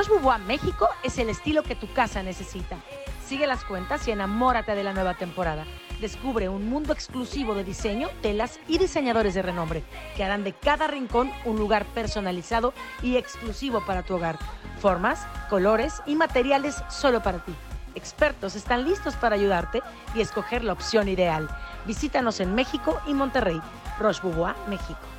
[0.03, 2.77] Roche Bobois México es el estilo que tu casa necesita.
[3.25, 5.65] Sigue las cuentas y enamórate de la nueva temporada.
[6.01, 9.85] Descubre un mundo exclusivo de diseño, telas y diseñadores de renombre
[10.17, 14.41] que harán de cada rincón un lugar personalizado y exclusivo para tu hogar.
[14.81, 17.55] Formas, colores y materiales solo para ti.
[17.95, 19.83] Expertos están listos para ayudarte
[20.17, 21.49] y escoger la opción ideal.
[21.87, 23.61] Visítanos en México y Monterrey.
[24.01, 25.12] Roche Bobois México.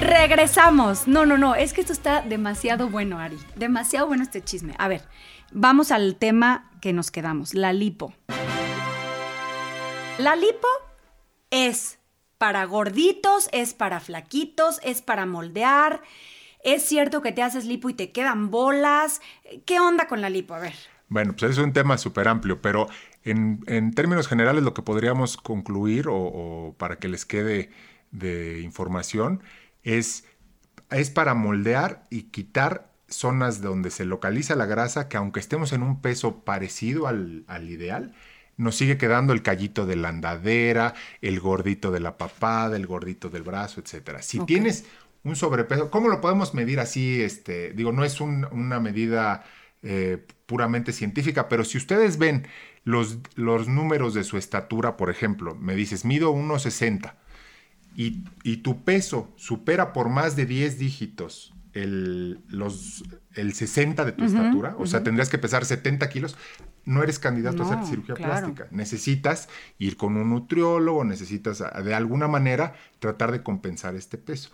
[0.00, 1.08] Regresamos.
[1.08, 3.38] No, no, no, es que esto está demasiado bueno, Ari.
[3.56, 4.74] Demasiado bueno este chisme.
[4.78, 5.02] A ver,
[5.52, 8.12] vamos al tema que nos quedamos, la lipo.
[10.18, 10.68] La lipo
[11.50, 11.98] es
[12.38, 16.02] para gorditos, es para flaquitos, es para moldear.
[16.62, 19.22] Es cierto que te haces lipo y te quedan bolas.
[19.64, 20.54] ¿Qué onda con la lipo?
[20.54, 20.74] A ver.
[21.08, 22.88] Bueno, pues es un tema súper amplio, pero
[23.22, 27.70] en, en términos generales lo que podríamos concluir o, o para que les quede
[28.10, 29.42] de información
[29.86, 30.24] es,
[30.90, 35.82] es para moldear y quitar zonas donde se localiza la grasa que aunque estemos en
[35.82, 38.14] un peso parecido al, al ideal,
[38.56, 43.28] nos sigue quedando el callito de la andadera, el gordito de la papada, el gordito
[43.30, 44.22] del brazo, etcétera.
[44.22, 44.86] Si tienes
[45.24, 47.20] un sobrepeso, ¿cómo lo podemos medir así?
[47.22, 49.44] Este, digo, no es un- una medida
[49.82, 52.46] eh, puramente científica, pero si ustedes ven
[52.84, 57.14] los, los números de su estatura, por ejemplo, me dices, mido 1,60
[57.96, 63.04] y, y tu peso supera por más de 10 dígitos el, los,
[63.34, 66.36] el 60 de tu estatura, o sea, tendrías que pesar 70 kilos,
[66.84, 68.32] no eres candidato a hacer cirugía claro.
[68.32, 68.68] plástica.
[68.70, 74.50] Necesitas ir con un nutriólogo, necesitas de alguna manera tratar de compensar este peso.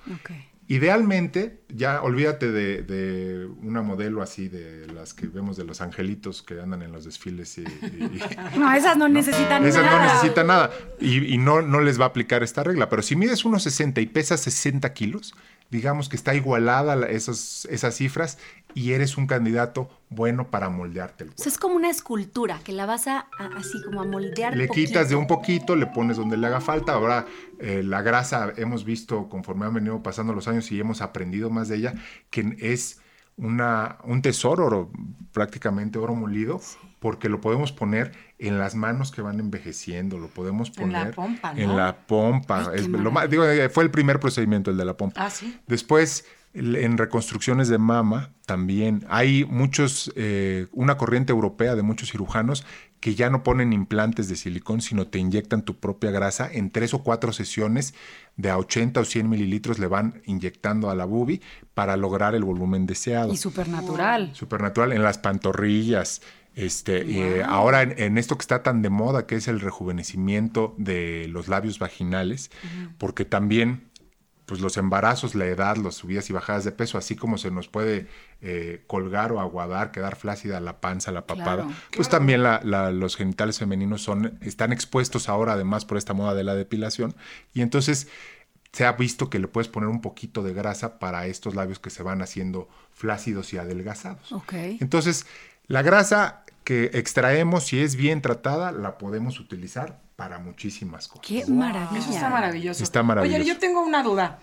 [0.68, 6.42] Idealmente, ya olvídate de, de una modelo así de las que vemos de los angelitos
[6.42, 8.20] que andan en los desfiles y, y- y-
[8.58, 10.06] No, esas no necesitan esas nada.
[10.06, 10.70] no necesitan nada
[11.00, 12.88] y, y no, no les va a aplicar esta regla.
[12.88, 15.34] Pero si mides 1,60 y pesas 60 kilos,
[15.72, 18.38] digamos que está igualada la- esos, esas cifras
[18.74, 22.72] y eres un candidato bueno para moldearte el O sea, es como una escultura que
[22.72, 24.56] la vas a, a- así como a moldear.
[24.56, 24.86] Le poquito.
[24.88, 26.92] quitas de un poquito, le pones donde le haga falta.
[26.92, 27.26] Ahora,
[27.58, 31.66] eh, la grasa, hemos visto conforme han venido pasando los años y hemos aprendido más
[31.68, 31.94] de ella,
[32.30, 33.00] que es
[33.36, 34.90] una, un tesoro, oro-
[35.32, 36.60] prácticamente oro molido,
[37.00, 41.14] porque lo podemos poner en las manos que van envejeciendo, lo podemos En la poner
[41.14, 41.76] pompa, en ¿no?
[41.76, 42.70] la pompa.
[42.70, 45.24] Ay, Es lo más- digo, eh, fue el primer procedimiento, el de la pompa.
[45.26, 45.58] Ah, sí.
[45.66, 52.64] Después, en reconstrucciones de mama, también hay muchos, eh, una corriente europea de muchos cirujanos
[53.00, 56.94] que ya no ponen implantes de silicón, sino te inyectan tu propia grasa en tres
[56.94, 57.94] o cuatro sesiones
[58.36, 61.40] de a 80 o 100 mililitros le van inyectando a la bubi
[61.74, 64.30] para lograr el volumen deseado Y súper natural.
[64.34, 66.22] supernatural en las pantorrillas.
[66.54, 69.58] Este, y, eh, ahora en, en esto que está tan de moda, que es el
[69.58, 72.50] rejuvenecimiento de los labios vaginales,
[72.98, 73.88] porque también
[74.46, 77.68] pues los embarazos, la edad, las subidas y bajadas de peso, así como se nos
[77.68, 78.08] puede
[78.40, 81.70] eh, colgar o aguadar, quedar flácida la panza, la papada, Claro.
[81.94, 86.34] pues también la- la- los genitales femeninos son, están expuestos ahora además por esta moda
[86.34, 87.14] de la depilación.
[87.54, 88.08] Y entonces
[88.72, 91.90] se ha visto que le puedes poner un poquito de grasa para estos labios que
[91.90, 94.32] se van haciendo flácidos y adelgazados.
[94.32, 94.52] Ok.
[94.80, 95.26] Entonces,
[95.68, 101.26] la grasa que extraemos, si es bien tratada, la podemos utilizar para muchísimas cosas.
[101.26, 101.98] Qué maravilla.
[101.98, 102.84] Eso está maravilloso.
[102.84, 103.40] Está maravilloso.
[103.42, 104.38] Oye, yo tengo una duda.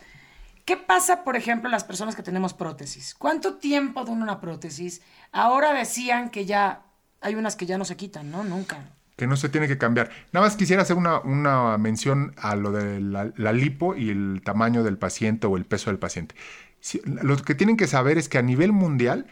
[0.66, 3.16] ¿Qué pasa, por ejemplo, las personas que tenemos prótesis?
[3.18, 5.02] ¿Cuánto tiempo dura una prótesis?
[5.32, 6.82] Ahora decían que ya
[7.22, 8.44] hay unas que ya no se quitan, ¿no?
[8.44, 8.78] Nunca.
[9.16, 10.10] que no se tiene que cambiar.
[10.34, 14.42] Nada más quisiera hacer una, una mención a lo de la, la lipo y el
[14.46, 16.36] tamaño del paciente o el peso del paciente.
[16.82, 19.28] Si- lo que tienen que saber es que a nivel mundial,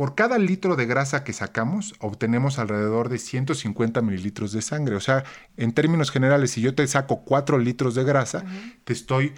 [0.00, 4.96] por cada litro de grasa que sacamos, obtenemos alrededor de 150 mililitros de sangre.
[4.96, 5.24] O sea,
[5.58, 8.42] en términos generales, si yo te saco 4 litros de grasa,
[8.84, 9.34] te estoy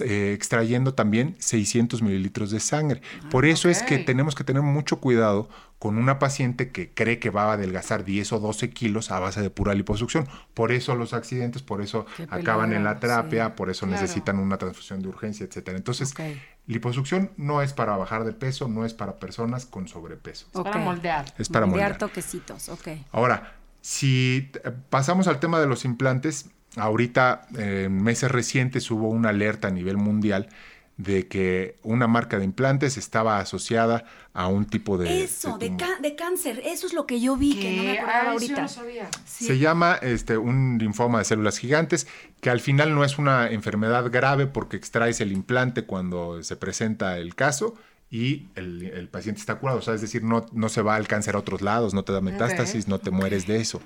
[0.00, 3.02] eh, extrayendo también 600 mililitros de sangre.
[3.30, 7.28] Por eso es que tenemos que tener mucho cuidado con una paciente que cree que
[7.28, 10.26] va a adelgazar 10 o 12 kilos a base de pura liposucción.
[10.54, 14.00] Por eso los accidentes, por eso Qué acaban en la terapia, por eso Claro.
[14.00, 15.76] necesitan una transfusión de urgencia, etcétera.
[15.76, 16.14] Entonces,
[16.66, 20.46] liposucción no es para bajar de peso, no es para personas con sobrepeso.
[20.54, 21.26] Es para moldear.
[21.38, 21.98] Es para Moldear moldear.
[21.98, 22.88] toquecitos, ok.
[23.12, 24.50] Ahora, si
[24.88, 29.70] pasamos al tema de los implantes, ahorita eh, en meses recientes hubo una alerta a
[29.70, 30.48] nivel mundial
[30.96, 35.24] de que una marca de implantes estaba asociada a un tipo de...
[35.24, 38.54] Eso, de cáncer, eso es lo que yo vi, que no me acordaba ahorita.
[38.54, 39.08] yo no sabía.
[39.24, 39.46] Sí.
[39.46, 42.06] Se llama este, un linfoma de células gigantes,
[42.40, 47.18] que al final no es una enfermedad grave porque extraes el implante cuando se presenta
[47.18, 47.74] el caso
[48.08, 49.80] y el, el paciente está curado.
[49.80, 52.12] O sea, es decir, no, no se va al cáncer a otros lados, no te
[52.12, 53.82] da metástasis, no te mueres de eso.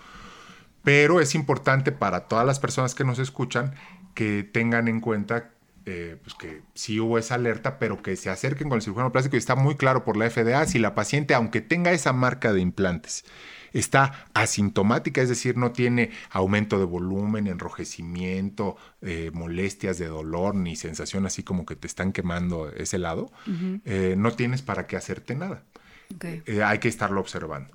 [0.89, 3.75] Pero es importante para todas las personas que nos escuchan
[4.15, 5.51] que tengan en cuenta
[5.85, 9.37] eh, pues que sí hubo esa alerta, pero que se acerquen con el cirujano plástico
[9.37, 12.63] y está muy claro por la FDA si la paciente, aunque tenga esa marca de
[12.63, 13.27] implantes,
[13.75, 20.75] está asintomática, es decir, no tiene aumento de volumen, enrojecimiento, eh, molestias de dolor ni
[20.75, 23.31] sensación así como que te están quemando ese lado,
[23.85, 25.65] eh, no tienes para qué hacerte nada.
[26.65, 27.75] Hay que estarlo observando.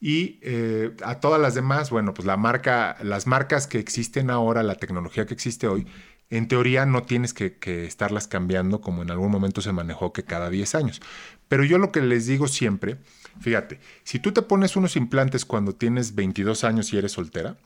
[0.00, 4.62] Y eh, a todas las demás, bueno, pues la marca, las marcas que existen ahora,
[4.62, 5.86] la tecnología que existe hoy,
[6.30, 10.24] en teoría no tienes que, que estarlas cambiando como en algún momento se manejó que
[10.24, 11.00] cada 10 años.
[11.48, 12.98] Pero yo lo que les digo siempre,
[13.40, 17.56] fíjate, si tú te pones unos implantes cuando tienes 22 años y eres soltera,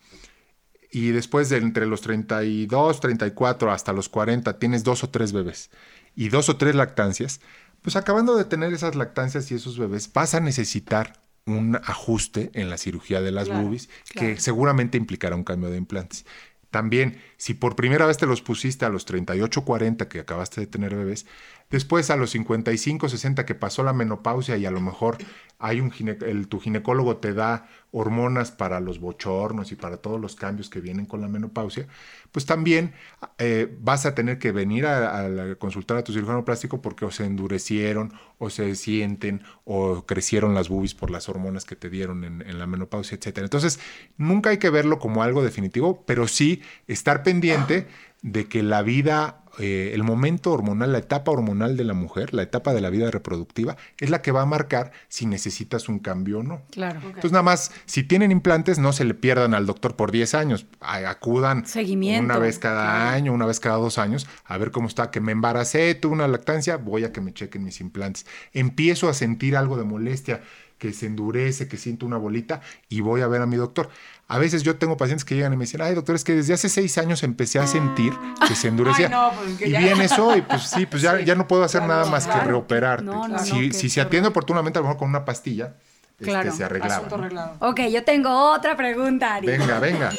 [0.92, 5.70] y después de entre los 32, 34 hasta los 40 tienes dos o tres bebés
[6.14, 7.40] y dos o tres lactancias,
[7.80, 11.14] pues acabando de tener esas lactancias y esos bebés, vas a necesitar
[11.46, 15.78] un ajuste en la cirugía de las Claro, boobies que seguramente implicará un cambio de
[15.78, 16.24] implantes.
[16.70, 20.66] También, si por primera vez te los pusiste a los 38, 40 que acabaste de
[20.66, 21.26] tener bebés,
[21.70, 25.18] después a los 55, 60 que pasó la menopausia y a lo mejor
[25.62, 25.92] hay un
[26.26, 30.80] el- tu ginecólogo te da hormonas para los bochornos y para todos los cambios que
[30.80, 31.86] vienen con la menopausia,
[32.32, 32.94] pues también
[33.38, 37.26] eh, vas a tener que venir a, consultar a tu cirujano plástico porque o se
[37.26, 42.58] endurecieron o se sienten o crecieron las boobies por las hormonas que te dieron en,
[42.58, 43.44] la menopausia, etcétera.
[43.44, 43.78] Entonces,
[44.16, 47.86] nunca hay que verlo como algo definitivo, pero sí estar pendiente
[48.22, 52.42] de que la vida, eh, el momento hormonal, la etapa hormonal de la mujer, la
[52.42, 55.51] etapa de la vida reproductiva, es la que va a marcar si necesitas
[55.88, 56.62] un cambio o no.
[56.70, 57.00] Claro.
[57.04, 60.66] Entonces, nada más, si tienen implantes, no se le pierdan al doctor por 10 años.
[60.80, 65.10] Acudan Seguimiento, una vez cada año, una vez cada dos años, a ver cómo está.
[65.10, 68.26] Que me embaracé, tuve una lactancia, voy a que me chequen mis implantes.
[68.52, 70.42] Empiezo a sentir algo de molestia,
[70.82, 73.88] que se endurece, que siento una bolita y voy a ver a mi doctor.
[74.26, 76.54] A veces yo tengo pacientes que llegan y me dicen, ay doctor, es que desde
[76.54, 78.12] hace seis años empecé a sentir
[78.48, 79.06] que se endurecía.
[79.06, 81.46] Ay, no, pues, que y ya- viene eso y pues sí, pues ya, ya no
[81.46, 83.04] puedo hacer Claro, nada más que reoperarte.
[83.04, 85.76] No, no, si si se atiende oportunamente, a lo mejor con una pastilla,
[86.18, 86.50] este, Claro.
[86.52, 87.56] se arreglaba.
[87.60, 89.46] Ok, yo tengo otra pregunta, Ari.
[89.46, 90.10] Venga, venga.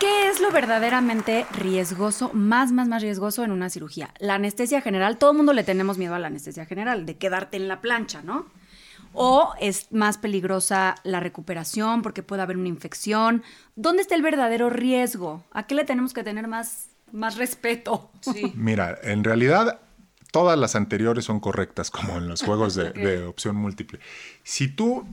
[0.00, 4.10] ¿Qué es lo verdaderamente riesgoso, más, más, más riesgoso en una cirugía?
[4.18, 7.56] La anestesia general, todo el mundo le tenemos miedo a la anestesia general, de quedarte
[7.56, 8.46] en la plancha, ¿no?
[9.14, 13.42] O es más peligrosa la recuperación porque puede haber una infección.
[13.76, 15.44] ¿Dónde está el verdadero riesgo?
[15.52, 18.10] ¿A qué le tenemos que tener más, más respeto?
[18.20, 18.52] Sí.
[18.56, 19.80] Mira, en realidad
[20.30, 24.00] todas las anteriores son correctas, como en los juegos de, de opción múltiple.
[24.42, 25.06] Si tú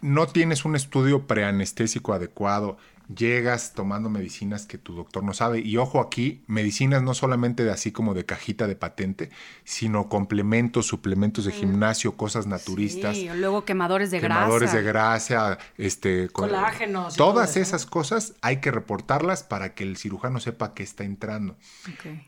[0.00, 2.76] no tienes un estudio preanestésico adecuado,
[3.14, 7.70] llegas tomando medicinas que tu doctor no sabe, y ojo aquí, medicinas no solamente de
[7.70, 9.30] así como de cajita de patente,
[9.64, 13.16] sino complementos, suplementos de gimnasio, cosas naturistas.
[13.16, 14.76] Sí, luego quemadores de quemadores grasa.
[14.76, 19.96] de grasa, este, co- Colágenos Todas todo esas cosas hay que reportarlas para que el
[19.96, 21.56] cirujano sepa qué está entrando.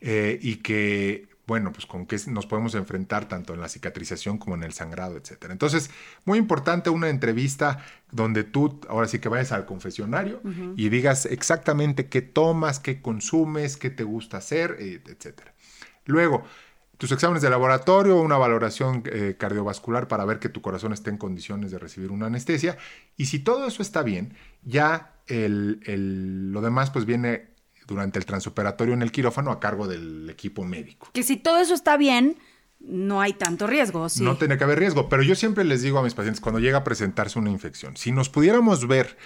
[0.01, 4.57] Eh, y que bueno, pues con qué nos podemos enfrentar tanto en la cicatrización como
[4.57, 5.53] en el sangrado, etcétera.
[5.53, 5.91] Entonces,
[6.25, 10.41] muy importante una entrevista donde tú ahora sí que vayas al confesionario
[10.77, 15.55] y digas exactamente qué tomas, qué consumes, qué te gusta hacer, eh, etcétera.
[16.05, 16.43] Luego,
[16.99, 21.19] tus exámenes de laboratorio, una valoración eh, cardiovascular para ver que tu corazón esté en
[21.19, 22.77] condiciones de recibir una anestesia.
[23.17, 27.55] Y si todo eso está bien, ya el- el- lo demás pues viene
[27.87, 31.11] durante el transoperatorio en el quirófano a cargo del equipo médico.
[31.13, 32.39] Que si todo eso está bien,
[32.81, 34.23] no hay tanto riesgo, ¿sí?
[34.23, 36.79] No tiene que haber riesgo, pero yo siempre les digo a mis pacientes cuando llega
[36.79, 39.17] a presentarse una infección, si nos pudiéramos ver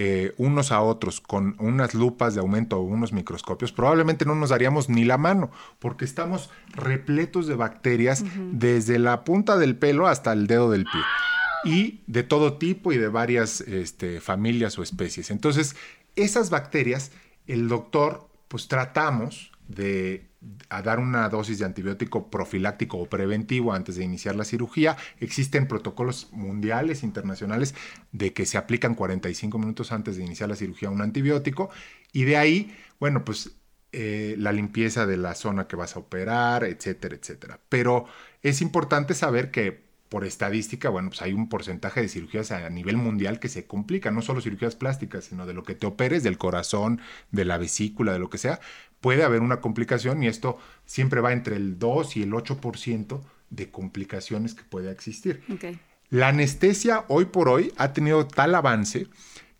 [0.00, 4.50] eh, unos a otros con unas lupas de aumento o unos microscopios, probablemente no nos
[4.50, 5.50] daríamos ni la mano,
[5.80, 11.00] porque estamos repletos de bacterias desde la punta del pelo hasta el dedo del pie.
[11.64, 15.32] Y de todo tipo y de varias este, familias o especies.
[15.32, 15.74] Entonces,
[16.14, 17.10] esas bacterias,
[17.48, 20.28] el doctor, pues tratamos de
[20.68, 24.96] a dar una dosis de antibiótico profiláctico o preventivo antes de iniciar la cirugía.
[25.18, 27.74] Existen protocolos mundiales, internacionales,
[28.12, 31.70] de que se aplican 45 minutos antes de iniciar la cirugía un antibiótico.
[32.12, 33.50] Y de ahí, bueno, pues
[33.90, 37.58] eh, la limpieza de la zona que vas a operar, etcétera, etcétera.
[37.68, 38.06] Pero
[38.42, 42.96] es importante saber que por estadística, bueno, pues hay un porcentaje de cirugías a nivel
[42.96, 46.38] mundial que se complica, no solo cirugías plásticas, sino de lo que te operes, del
[46.38, 47.00] corazón,
[47.30, 48.60] de la vesícula, de lo que sea,
[49.00, 53.70] puede haber una complicación y esto siempre va entre el 2 y el 8% de
[53.70, 55.42] complicaciones que puede existir.
[56.10, 59.08] La anestesia hoy por hoy ha tenido tal avance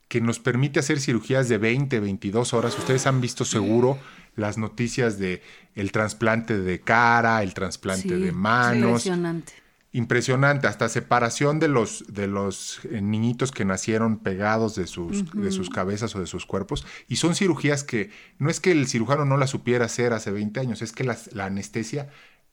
[0.08, 2.78] que nos permite hacer cirugías de 20, 22 horas.
[2.78, 3.98] Ustedes han visto seguro
[4.34, 5.42] las noticias de
[5.74, 9.06] el trasplante de cara, el trasplante Sí, de manos.
[9.06, 9.52] Impresionante.
[9.98, 15.50] Impresionante, hasta separación de los, de los eh, niñitos que nacieron pegados de sus, de
[15.50, 16.86] sus cabezas o de sus cuerpos.
[17.08, 20.60] Y son cirugías que no es que el cirujano no la supiera hacer hace 20
[20.60, 22.10] años, es que las- la anestesia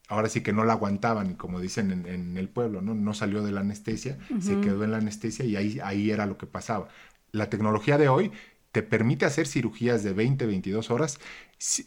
[0.08, 2.94] ahora sí que no la aguantaban, como dicen en, en el pueblo, ¿no?
[2.96, 6.38] No salió de la anestesia, se quedó en la anestesia y ahí, ahí era lo
[6.38, 6.90] que pasaba.
[7.32, 8.32] La tecnología de hoy
[8.76, 11.18] te permite hacer cirugías de 20, 22 horas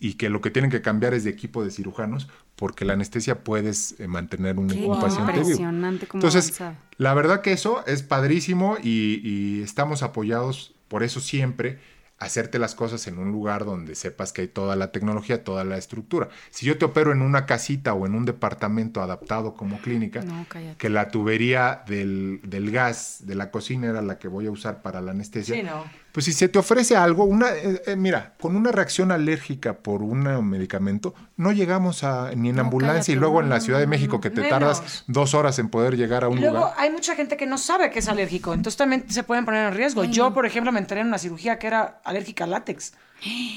[0.01, 3.45] y que lo que tienen que cambiar es de equipo de cirujanos porque la anestesia
[3.45, 5.59] puedes eh, mantener un, Qué un paciente vivo.
[5.59, 6.77] cómo Entonces, avanzaba.
[6.97, 11.79] la verdad que eso es padrísimo y, y estamos apoyados por eso siempre
[12.19, 15.77] hacerte las cosas en un lugar donde sepas que hay toda la tecnología, toda la
[15.79, 16.29] estructura.
[16.51, 20.45] Si yo te opero en una casita o en un departamento adaptado como clínica, No,
[20.77, 24.83] que la tubería del, del gas de la cocina era la que voy a usar
[24.83, 25.85] para la anestesia, Sí, no.
[26.11, 30.03] pues si se te ofrece algo, una, eh, eh, mira, con una reacción alérgica por
[30.03, 33.79] un medicamento, no llegamos a ni en No, ambulancia y luego no, en la Ciudad
[33.79, 34.51] de México que te Menos.
[34.59, 36.75] tardas dos horas en poder llegar a un Y luego lugar.
[36.79, 39.75] hay mucha gente que no sabe que es alérgico, entonces también se pueden poner en
[39.75, 40.03] riesgo.
[40.03, 42.95] Yo, por ejemplo, me enteré en una cirugía que era alérgica al látex.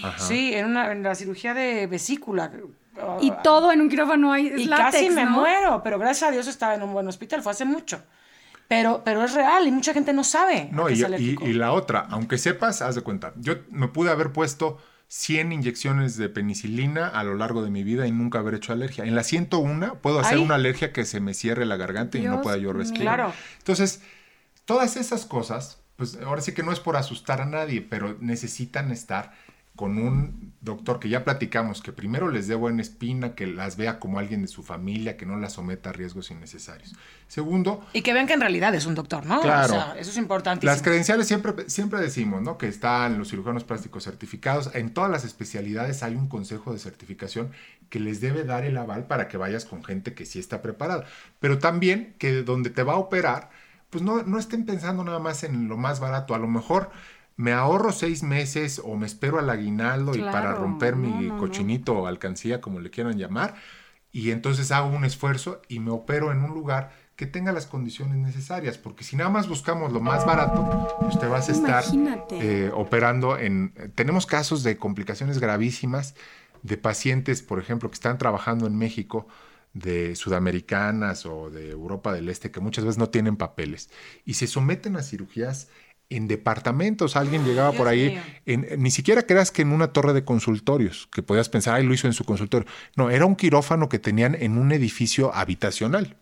[0.04, 0.18] Ajá.
[0.20, 2.52] Sí, en, una, en la cirugía de vesícula.
[3.22, 5.32] Y todo en un quirófano hay Y látex, casi me ¿no?
[5.32, 8.04] muero, pero gracias a Dios estaba en un buen hospital, fue hace mucho.
[8.68, 11.46] Pero, pero es real y mucha gente no sabe No, y, es y- alérgico.
[11.46, 14.78] y la otra, aunque sepas, haz de cuenta, yo me pude haber puesto
[15.10, 19.04] 100 inyecciones de penicilina a lo largo de mi vida y nunca haber hecho alergia.
[19.04, 20.44] En la 101 puedo hacer Ay.
[20.44, 23.16] una alergia que se me cierre la garganta y no pueda yo respirar.
[23.18, 23.34] Claro.
[23.58, 24.02] Entonces,
[24.64, 28.90] todas esas cosas, pues ahora sí que no es por asustar a nadie, pero necesitan
[28.92, 29.34] estar
[29.76, 34.00] con un doctor que ya platicamos, que primero les dé buena espina, que las vea
[34.00, 36.96] como alguien de su familia, que no las someta a riesgos innecesarios.
[37.28, 39.42] Segundo, Y que vean que en realidad es un doctor, ¿no?
[39.42, 39.76] Claro.
[39.76, 40.66] O sea, eso es importante.
[40.66, 42.58] las credenciales siempre, siempre decimos, ¿no?
[42.58, 44.72] Que están los cirujanos plásticos certificados.
[44.74, 47.52] En todas las especialidades hay un consejo de certificación
[47.92, 51.06] que les debe dar el aval para que vayas con gente que sí está preparada.
[51.40, 53.52] Pero también que donde te va a operar,
[53.92, 56.34] pues no, no estén pensando nada más en lo más barato.
[56.34, 56.90] A lo mejor
[57.36, 61.34] me ahorro seis meses o me espero al aguinaldo y para romper mi no, no,
[61.36, 61.38] no.
[61.38, 63.56] cochinito o alcancía, como le quieran llamar.
[64.12, 68.18] Y entonces hago un esfuerzo y me opero en un lugar que tenga las condiciones
[68.18, 71.84] necesarias, porque si nada más buscamos lo más barato, pues te vas a estar
[72.32, 73.74] eh, operando en...
[73.94, 76.16] Tenemos casos de complicaciones gravísimas
[76.64, 79.28] de pacientes, por ejemplo, que están trabajando en México
[79.74, 83.90] de sudamericanas o de Europa del Este, que muchas veces no tienen papeles
[84.26, 85.70] y se someten a cirugías
[86.10, 87.16] en departamentos.
[87.16, 91.24] Alguien llegaba por ahí, en- ni siquiera creas que en una torre de consultorios, que
[91.24, 92.68] podías pensar, ay, lo hizo en su consultorio.
[92.98, 96.18] No, era un quirófano que tenían en un edificio habitacional.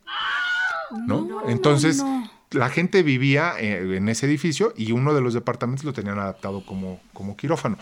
[1.06, 1.42] ¿no?
[1.48, 2.28] Entonces, no.
[2.50, 6.64] la gente vivía eh, en ese edificio y uno de los departamentos lo tenían adaptado
[6.66, 7.78] como, como quirófano.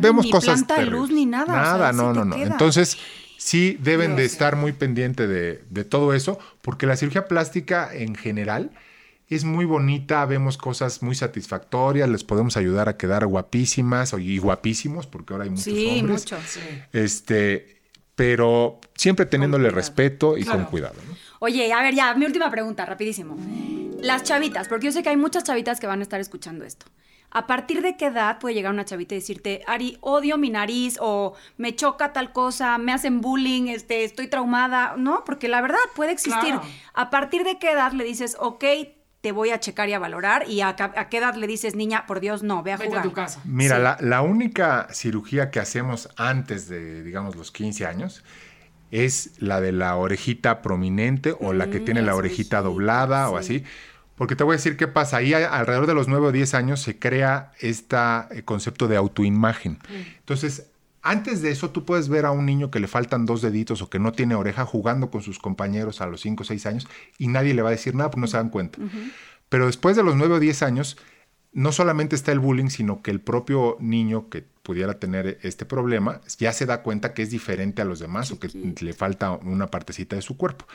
[0.00, 0.54] Vemos ni cosas.
[0.62, 1.00] planta terribles.
[1.00, 2.36] luz ni nada, o sea, Nada, no, no, no.
[2.36, 2.46] queda.
[2.46, 2.98] Entonces,
[3.36, 8.14] sí deben de estar muy pendiente de, de todo eso, porque la cirugía plástica en
[8.14, 8.70] general
[9.28, 14.38] es muy bonita, vemos cosas muy satisfactorias, les podemos ayudar a quedar guapísimas o- y
[14.38, 16.20] guapísimos, porque ahora hay muchos Sí, hombres.
[16.22, 16.38] mucho.
[16.46, 16.60] Sí.
[16.92, 17.76] Este,
[18.14, 20.94] pero siempre teniéndole respeto y con cuidado.
[21.08, 21.16] ¿no?
[21.40, 23.36] Oye, a ver, ya, mi última pregunta, rapidísimo.
[24.00, 26.86] Las chavitas, porque yo sé que hay muchas chavitas que van a estar escuchando esto.
[27.36, 30.96] ¿A partir de qué edad puede llegar una chavita y decirte, Ari, odio mi nariz
[31.02, 34.94] o me choca tal cosa, me hacen bullying, este, estoy traumada?
[34.96, 36.54] No, porque la verdad puede existir.
[36.54, 36.62] Claro.
[36.94, 38.64] ¿A partir de qué edad le dices, ok,
[39.20, 40.48] te voy a checar y a valorar?
[40.48, 40.76] ¿Y a,
[41.10, 43.00] qué edad le dices, niña, por Dios, no, ve a Vete jugar?
[43.00, 43.42] a tu casa.
[43.44, 43.82] Mira, Sí.
[43.82, 48.24] la, la única cirugía que hacemos antes de, digamos, los 15 años
[48.90, 53.62] es la de la orejita prominente o la que tiene la orejita doblada o así.
[54.16, 55.18] Porque te voy a decir qué pasa.
[55.18, 57.96] Ahí a- alrededor de los 9 o 10 años se crea este
[58.44, 59.78] concepto de autoimagen.
[60.18, 60.66] Entonces,
[61.02, 63.90] antes de eso, tú puedes ver a un niño que le faltan dos deditos o
[63.90, 66.88] que no tiene oreja jugando con sus compañeros a los 5 o 6 años
[67.18, 68.78] y nadie le va a decir nada porque no se dan cuenta.
[69.48, 70.96] Pero después de los 9 o 10 años,
[71.52, 76.20] no solamente está el bullying, sino que el propio niño que pudiera tener este problema
[76.38, 78.48] ya se da cuenta que es diferente a los demás o que
[78.80, 80.66] le falta una partecita de su cuerpo.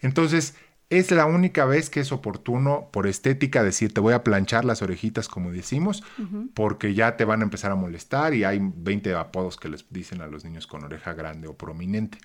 [0.00, 0.54] Entonces,
[0.90, 4.82] es la única vez que es oportuno por estética decir te voy a planchar las
[4.82, 6.02] orejitas como decimos,
[6.54, 10.20] porque ya te van a empezar a molestar y hay 20 apodos que les dicen
[10.20, 12.18] a los niños con oreja grande o prominente.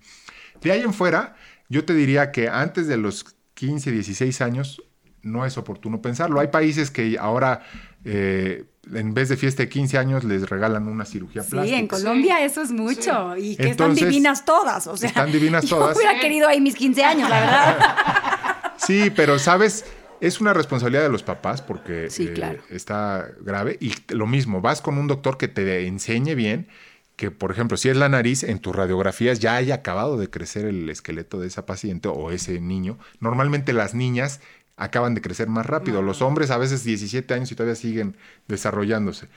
[0.61, 1.35] De ahí en fuera,
[1.69, 4.81] yo te diría que antes de los 15, 16 años
[5.21, 6.39] no es oportuno pensarlo.
[6.39, 7.61] Hay países que ahora,
[8.05, 11.77] eh, en vez de fiesta de 15 años, les regalan una cirugía Sí, plástica.
[11.77, 13.35] en Colombia eso es mucho.
[13.37, 14.87] Y que Entonces, están divinas todas.
[14.87, 15.97] O sea, están divinas yo todas.
[15.97, 17.77] hubiera querido ahí mis 15 años, la verdad.
[18.79, 19.85] Sí, pero sabes,
[20.21, 22.61] es una responsabilidad de los papás porque Sí, eh, claro.
[22.69, 23.77] está grave.
[23.79, 26.67] Y lo mismo, vas con un doctor que te enseñe bien
[27.15, 30.65] que, por ejemplo, si es la nariz, en tus radiografías ya haya acabado de crecer
[30.65, 32.97] el esqueleto de esa paciente o ese niño.
[33.19, 34.39] Normalmente las niñas
[34.77, 36.01] acaban de crecer más rápido.
[36.01, 38.15] Los hombres a veces 17 años y todavía siguen
[38.47, 39.27] desarrollándose.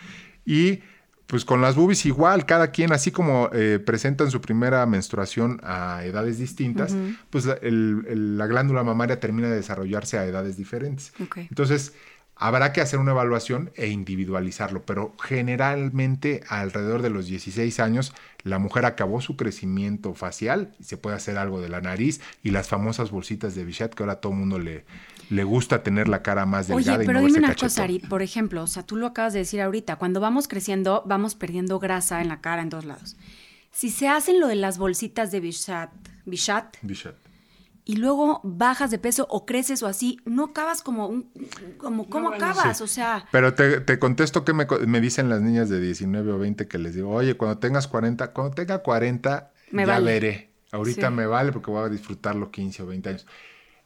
[0.47, 0.81] Y
[1.27, 6.05] pues con las boobies igual, cada quien, así como eh, presentan su primera menstruación a
[6.05, 6.95] edades distintas,
[7.31, 11.13] pues la, el- el- la glándula mamaria termina de desarrollarse a edades diferentes.
[11.49, 11.95] Entonces,
[12.37, 18.59] habrá que hacer una evaluación e individualizarlo, pero generalmente alrededor de los 16 años la
[18.59, 22.69] mujer acabó su crecimiento facial y se puede hacer algo de la nariz y las
[22.69, 24.85] famosas bolsitas de Bichat que ahora todo el mundo le,
[25.33, 27.69] le gusta tener la cara más Oye, delgada y pero no dime una cachetón.
[27.69, 27.99] cosa, Ari.
[28.01, 29.97] Por ejemplo, o sea, tú lo acabas de decir ahorita.
[29.97, 33.17] Cuando vamos creciendo, vamos perdiendo grasa en la cara en todos lados.
[33.71, 35.91] Si se hacen lo de las bolsitas de Bichat,
[36.27, 37.15] Bichat Bichat.
[37.87, 41.31] y luego bajas de peso o creces o así, no acabas como un...
[41.79, 42.77] Como, ¿Cómo acabas?
[42.79, 42.85] sí.
[42.85, 43.25] O sea...
[43.33, 46.69] Pero te, te contesto que me, co- me dicen las niñas de 19 o 20
[46.69, 50.13] que les digo, oye, cuando tengas 40, cuando tenga 40, Me ya vale.
[50.13, 50.51] veré.
[50.73, 51.15] Ahorita Sí.
[51.15, 53.27] me vale porque voy a disfrutarlo 15 o 20 años.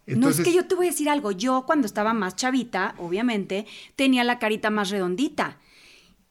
[0.06, 1.32] No, es que yo te voy a decir algo.
[1.32, 5.58] Yo cuando estaba más chavita, obviamente, tenía la carita más redondita.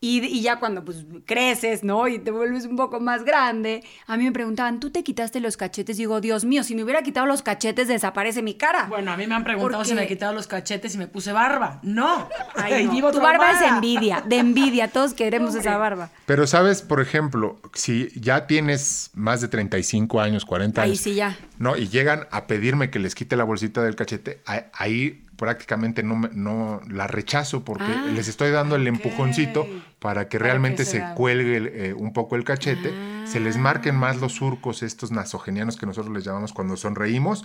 [0.02, 2.08] Y, y ya cuando pues creces, ¿no?
[2.08, 5.58] Y te vuelves un poco más grande, a mí me preguntaban, ¿tú te quitaste los
[5.58, 5.98] cachetes?
[5.98, 8.86] Y digo, Dios mío, si me hubiera quitado los cachetes, desaparece mi cara.
[8.88, 11.32] Bueno, a mí me han preguntado si me he quitado los cachetes y me puse
[11.32, 11.80] barba.
[11.82, 12.30] No.
[12.56, 12.92] Ay, no.
[12.92, 14.90] vivo Tu barba es envidia, de envidia.
[14.90, 16.12] Todos queremos esa barba.
[16.26, 21.16] Pero sabes, por ejemplo, si ya tienes más de 35 años, 40 Ahí años, sí
[21.16, 21.38] ya.
[21.58, 21.78] ¿no?
[21.78, 24.42] Y llegan a pedirme que les quite la bolsita del cachete,
[24.74, 29.68] ahí prácticamente no, me- no la rechazo porque Ah, les estoy dando el empujoncito
[30.06, 32.94] para que Para realmente que se, cuelgue el, eh, un poco el cachete,
[33.26, 37.44] se les marquen más los surcos estos nasogenianos que nosotros les llamamos cuando sonreímos.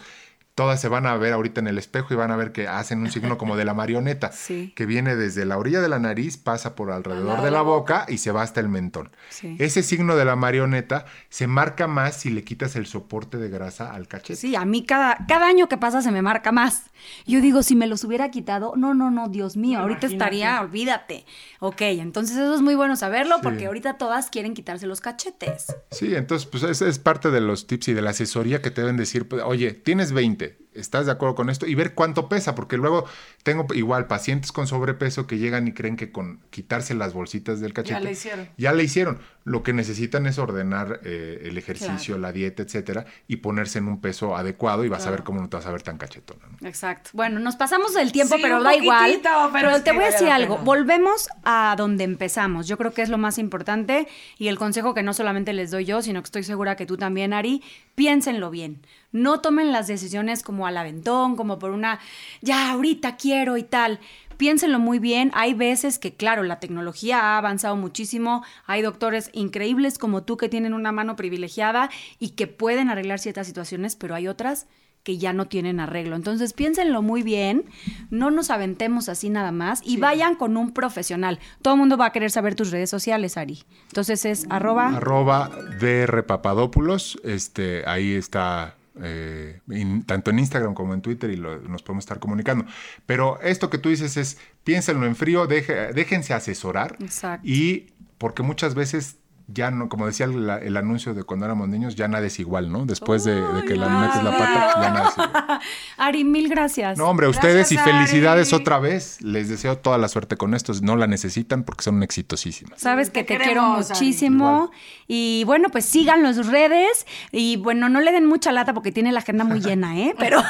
[0.57, 3.01] Todas se van a ver ahorita en el espejo y van a ver que hacen
[3.01, 4.73] un signo como de la marioneta, Sí.
[4.77, 8.05] que viene desde la orilla de la nariz, pasa por alrededor lado de la boca
[8.09, 9.11] y se va hasta el mentón.
[9.31, 9.57] Sí.
[9.59, 13.95] Ese signo de la marioneta se marca más si le quitas el soporte de grasa
[13.95, 14.37] al cachete.
[14.37, 16.83] Sí, a mí cada, cada año que pasa se me marca más.
[17.27, 20.15] Yo digo, si me los hubiera quitado, no, no, no, Dios mío, ahorita imagínate.
[20.37, 21.25] estaría, olvídate.
[21.61, 23.41] Ok, entonces eso es muy bueno saberlo Sí.
[23.43, 25.67] porque ahorita todas quieren quitarse los cachetes.
[25.91, 28.81] Sí, entonces pues es, es parte de los tips y de la asesoría que te
[28.83, 31.67] deben decir, pues, oye, tienes 20, ¿estás de acuerdo con esto?
[31.67, 33.05] Y ver cuánto pesa, porque luego
[33.43, 37.73] tengo igual pacientes con sobrepeso que llegan y creen que con quitarse las bolsitas del
[37.73, 38.49] cachete le hicieron.
[38.57, 39.19] ya le hicieron.
[39.45, 44.01] Lo que necesitan es ordenar eh, el ejercicio, la dieta, etcétera, y ponerse en un
[44.01, 46.47] peso adecuado y vas a ver cómo no te vas a ver tan cachetona.
[46.61, 46.69] ¿no?
[46.69, 47.11] Exacto.
[47.15, 49.21] Bueno, nos pasamos del tiempo, Sí, pero un da igual.
[49.53, 50.55] pero te voy a decir algo.
[50.57, 50.65] pena.
[50.65, 52.69] Volvemos a donde empezamos.
[52.69, 54.07] Yo creo que es lo más importante
[54.39, 56.97] y el consejo que no solamente les doy yo, sino que estoy segura que tú
[56.97, 57.63] también, Ari,
[57.95, 58.83] piénsenlo bien.
[59.13, 62.01] No tomen las decisiones como al aventón, como por una,
[62.41, 63.99] ya, ahorita quiero y tal.
[64.37, 65.31] Piénsenlo muy bien.
[65.35, 68.43] Hay veces que, claro, la tecnología ha avanzado muchísimo.
[68.67, 73.47] Hay doctores increíbles como tú que tienen una mano privilegiada y que pueden arreglar ciertas
[73.47, 74.67] situaciones, pero hay otras
[75.03, 76.17] que ya no tienen arreglo.
[76.17, 77.65] Entonces piénsenlo muy bien,
[78.11, 81.39] no nos aventemos así nada más y vayan con un profesional.
[81.63, 83.63] Todo el mundo va a querer saber tus redes sociales, Ari.
[83.89, 84.97] Entonces es arroba...
[84.97, 85.51] Arroba
[85.81, 91.61] DR Papadopoulos, este, ahí está eh, in- tanto en Instagram como en Twitter y lo-
[91.61, 92.65] nos podemos estar comunicando.
[93.07, 96.97] Pero esto que tú dices es, piénsenlo en frío, deje- déjense asesorar.
[97.01, 97.47] Exacto.
[97.49, 99.17] Y porque muchas veces
[99.53, 102.71] ya no, como decía el, el anuncio de cuando éramos niños, ya nada es igual,
[102.71, 102.87] ¿no?
[102.87, 105.61] Después de, de que la metes la pata, ya nada es igual.
[105.97, 106.97] Ari, mil gracias.
[106.99, 108.63] No, hombre, a ustedes y Gracias, felicidades Ari.
[108.63, 109.21] otra vez.
[109.23, 110.83] Les deseo toda la suerte con estos.
[110.83, 112.81] No la necesitan porque son exitosísimas.
[112.81, 114.71] Sabes que Te te, quiero queremos, muchísimo.
[115.07, 117.07] Y bueno, pues síganlo en sus redes.
[117.33, 120.15] Y bueno, no le den mucha lata porque tiene la agenda muy llena, ¿eh?
[120.19, 120.43] Pero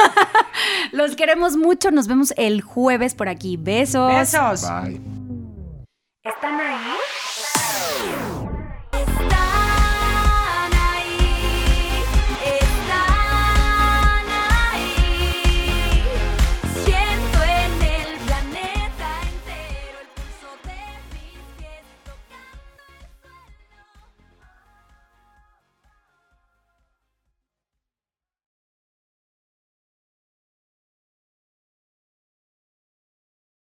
[0.92, 1.90] los queremos mucho.
[1.90, 3.57] Nos vemos el jueves por aquí.
[3.57, 4.12] Besos.
[4.12, 4.62] Besos.
[4.62, 5.01] Bye.
[6.22, 6.76] ¿Están ahí?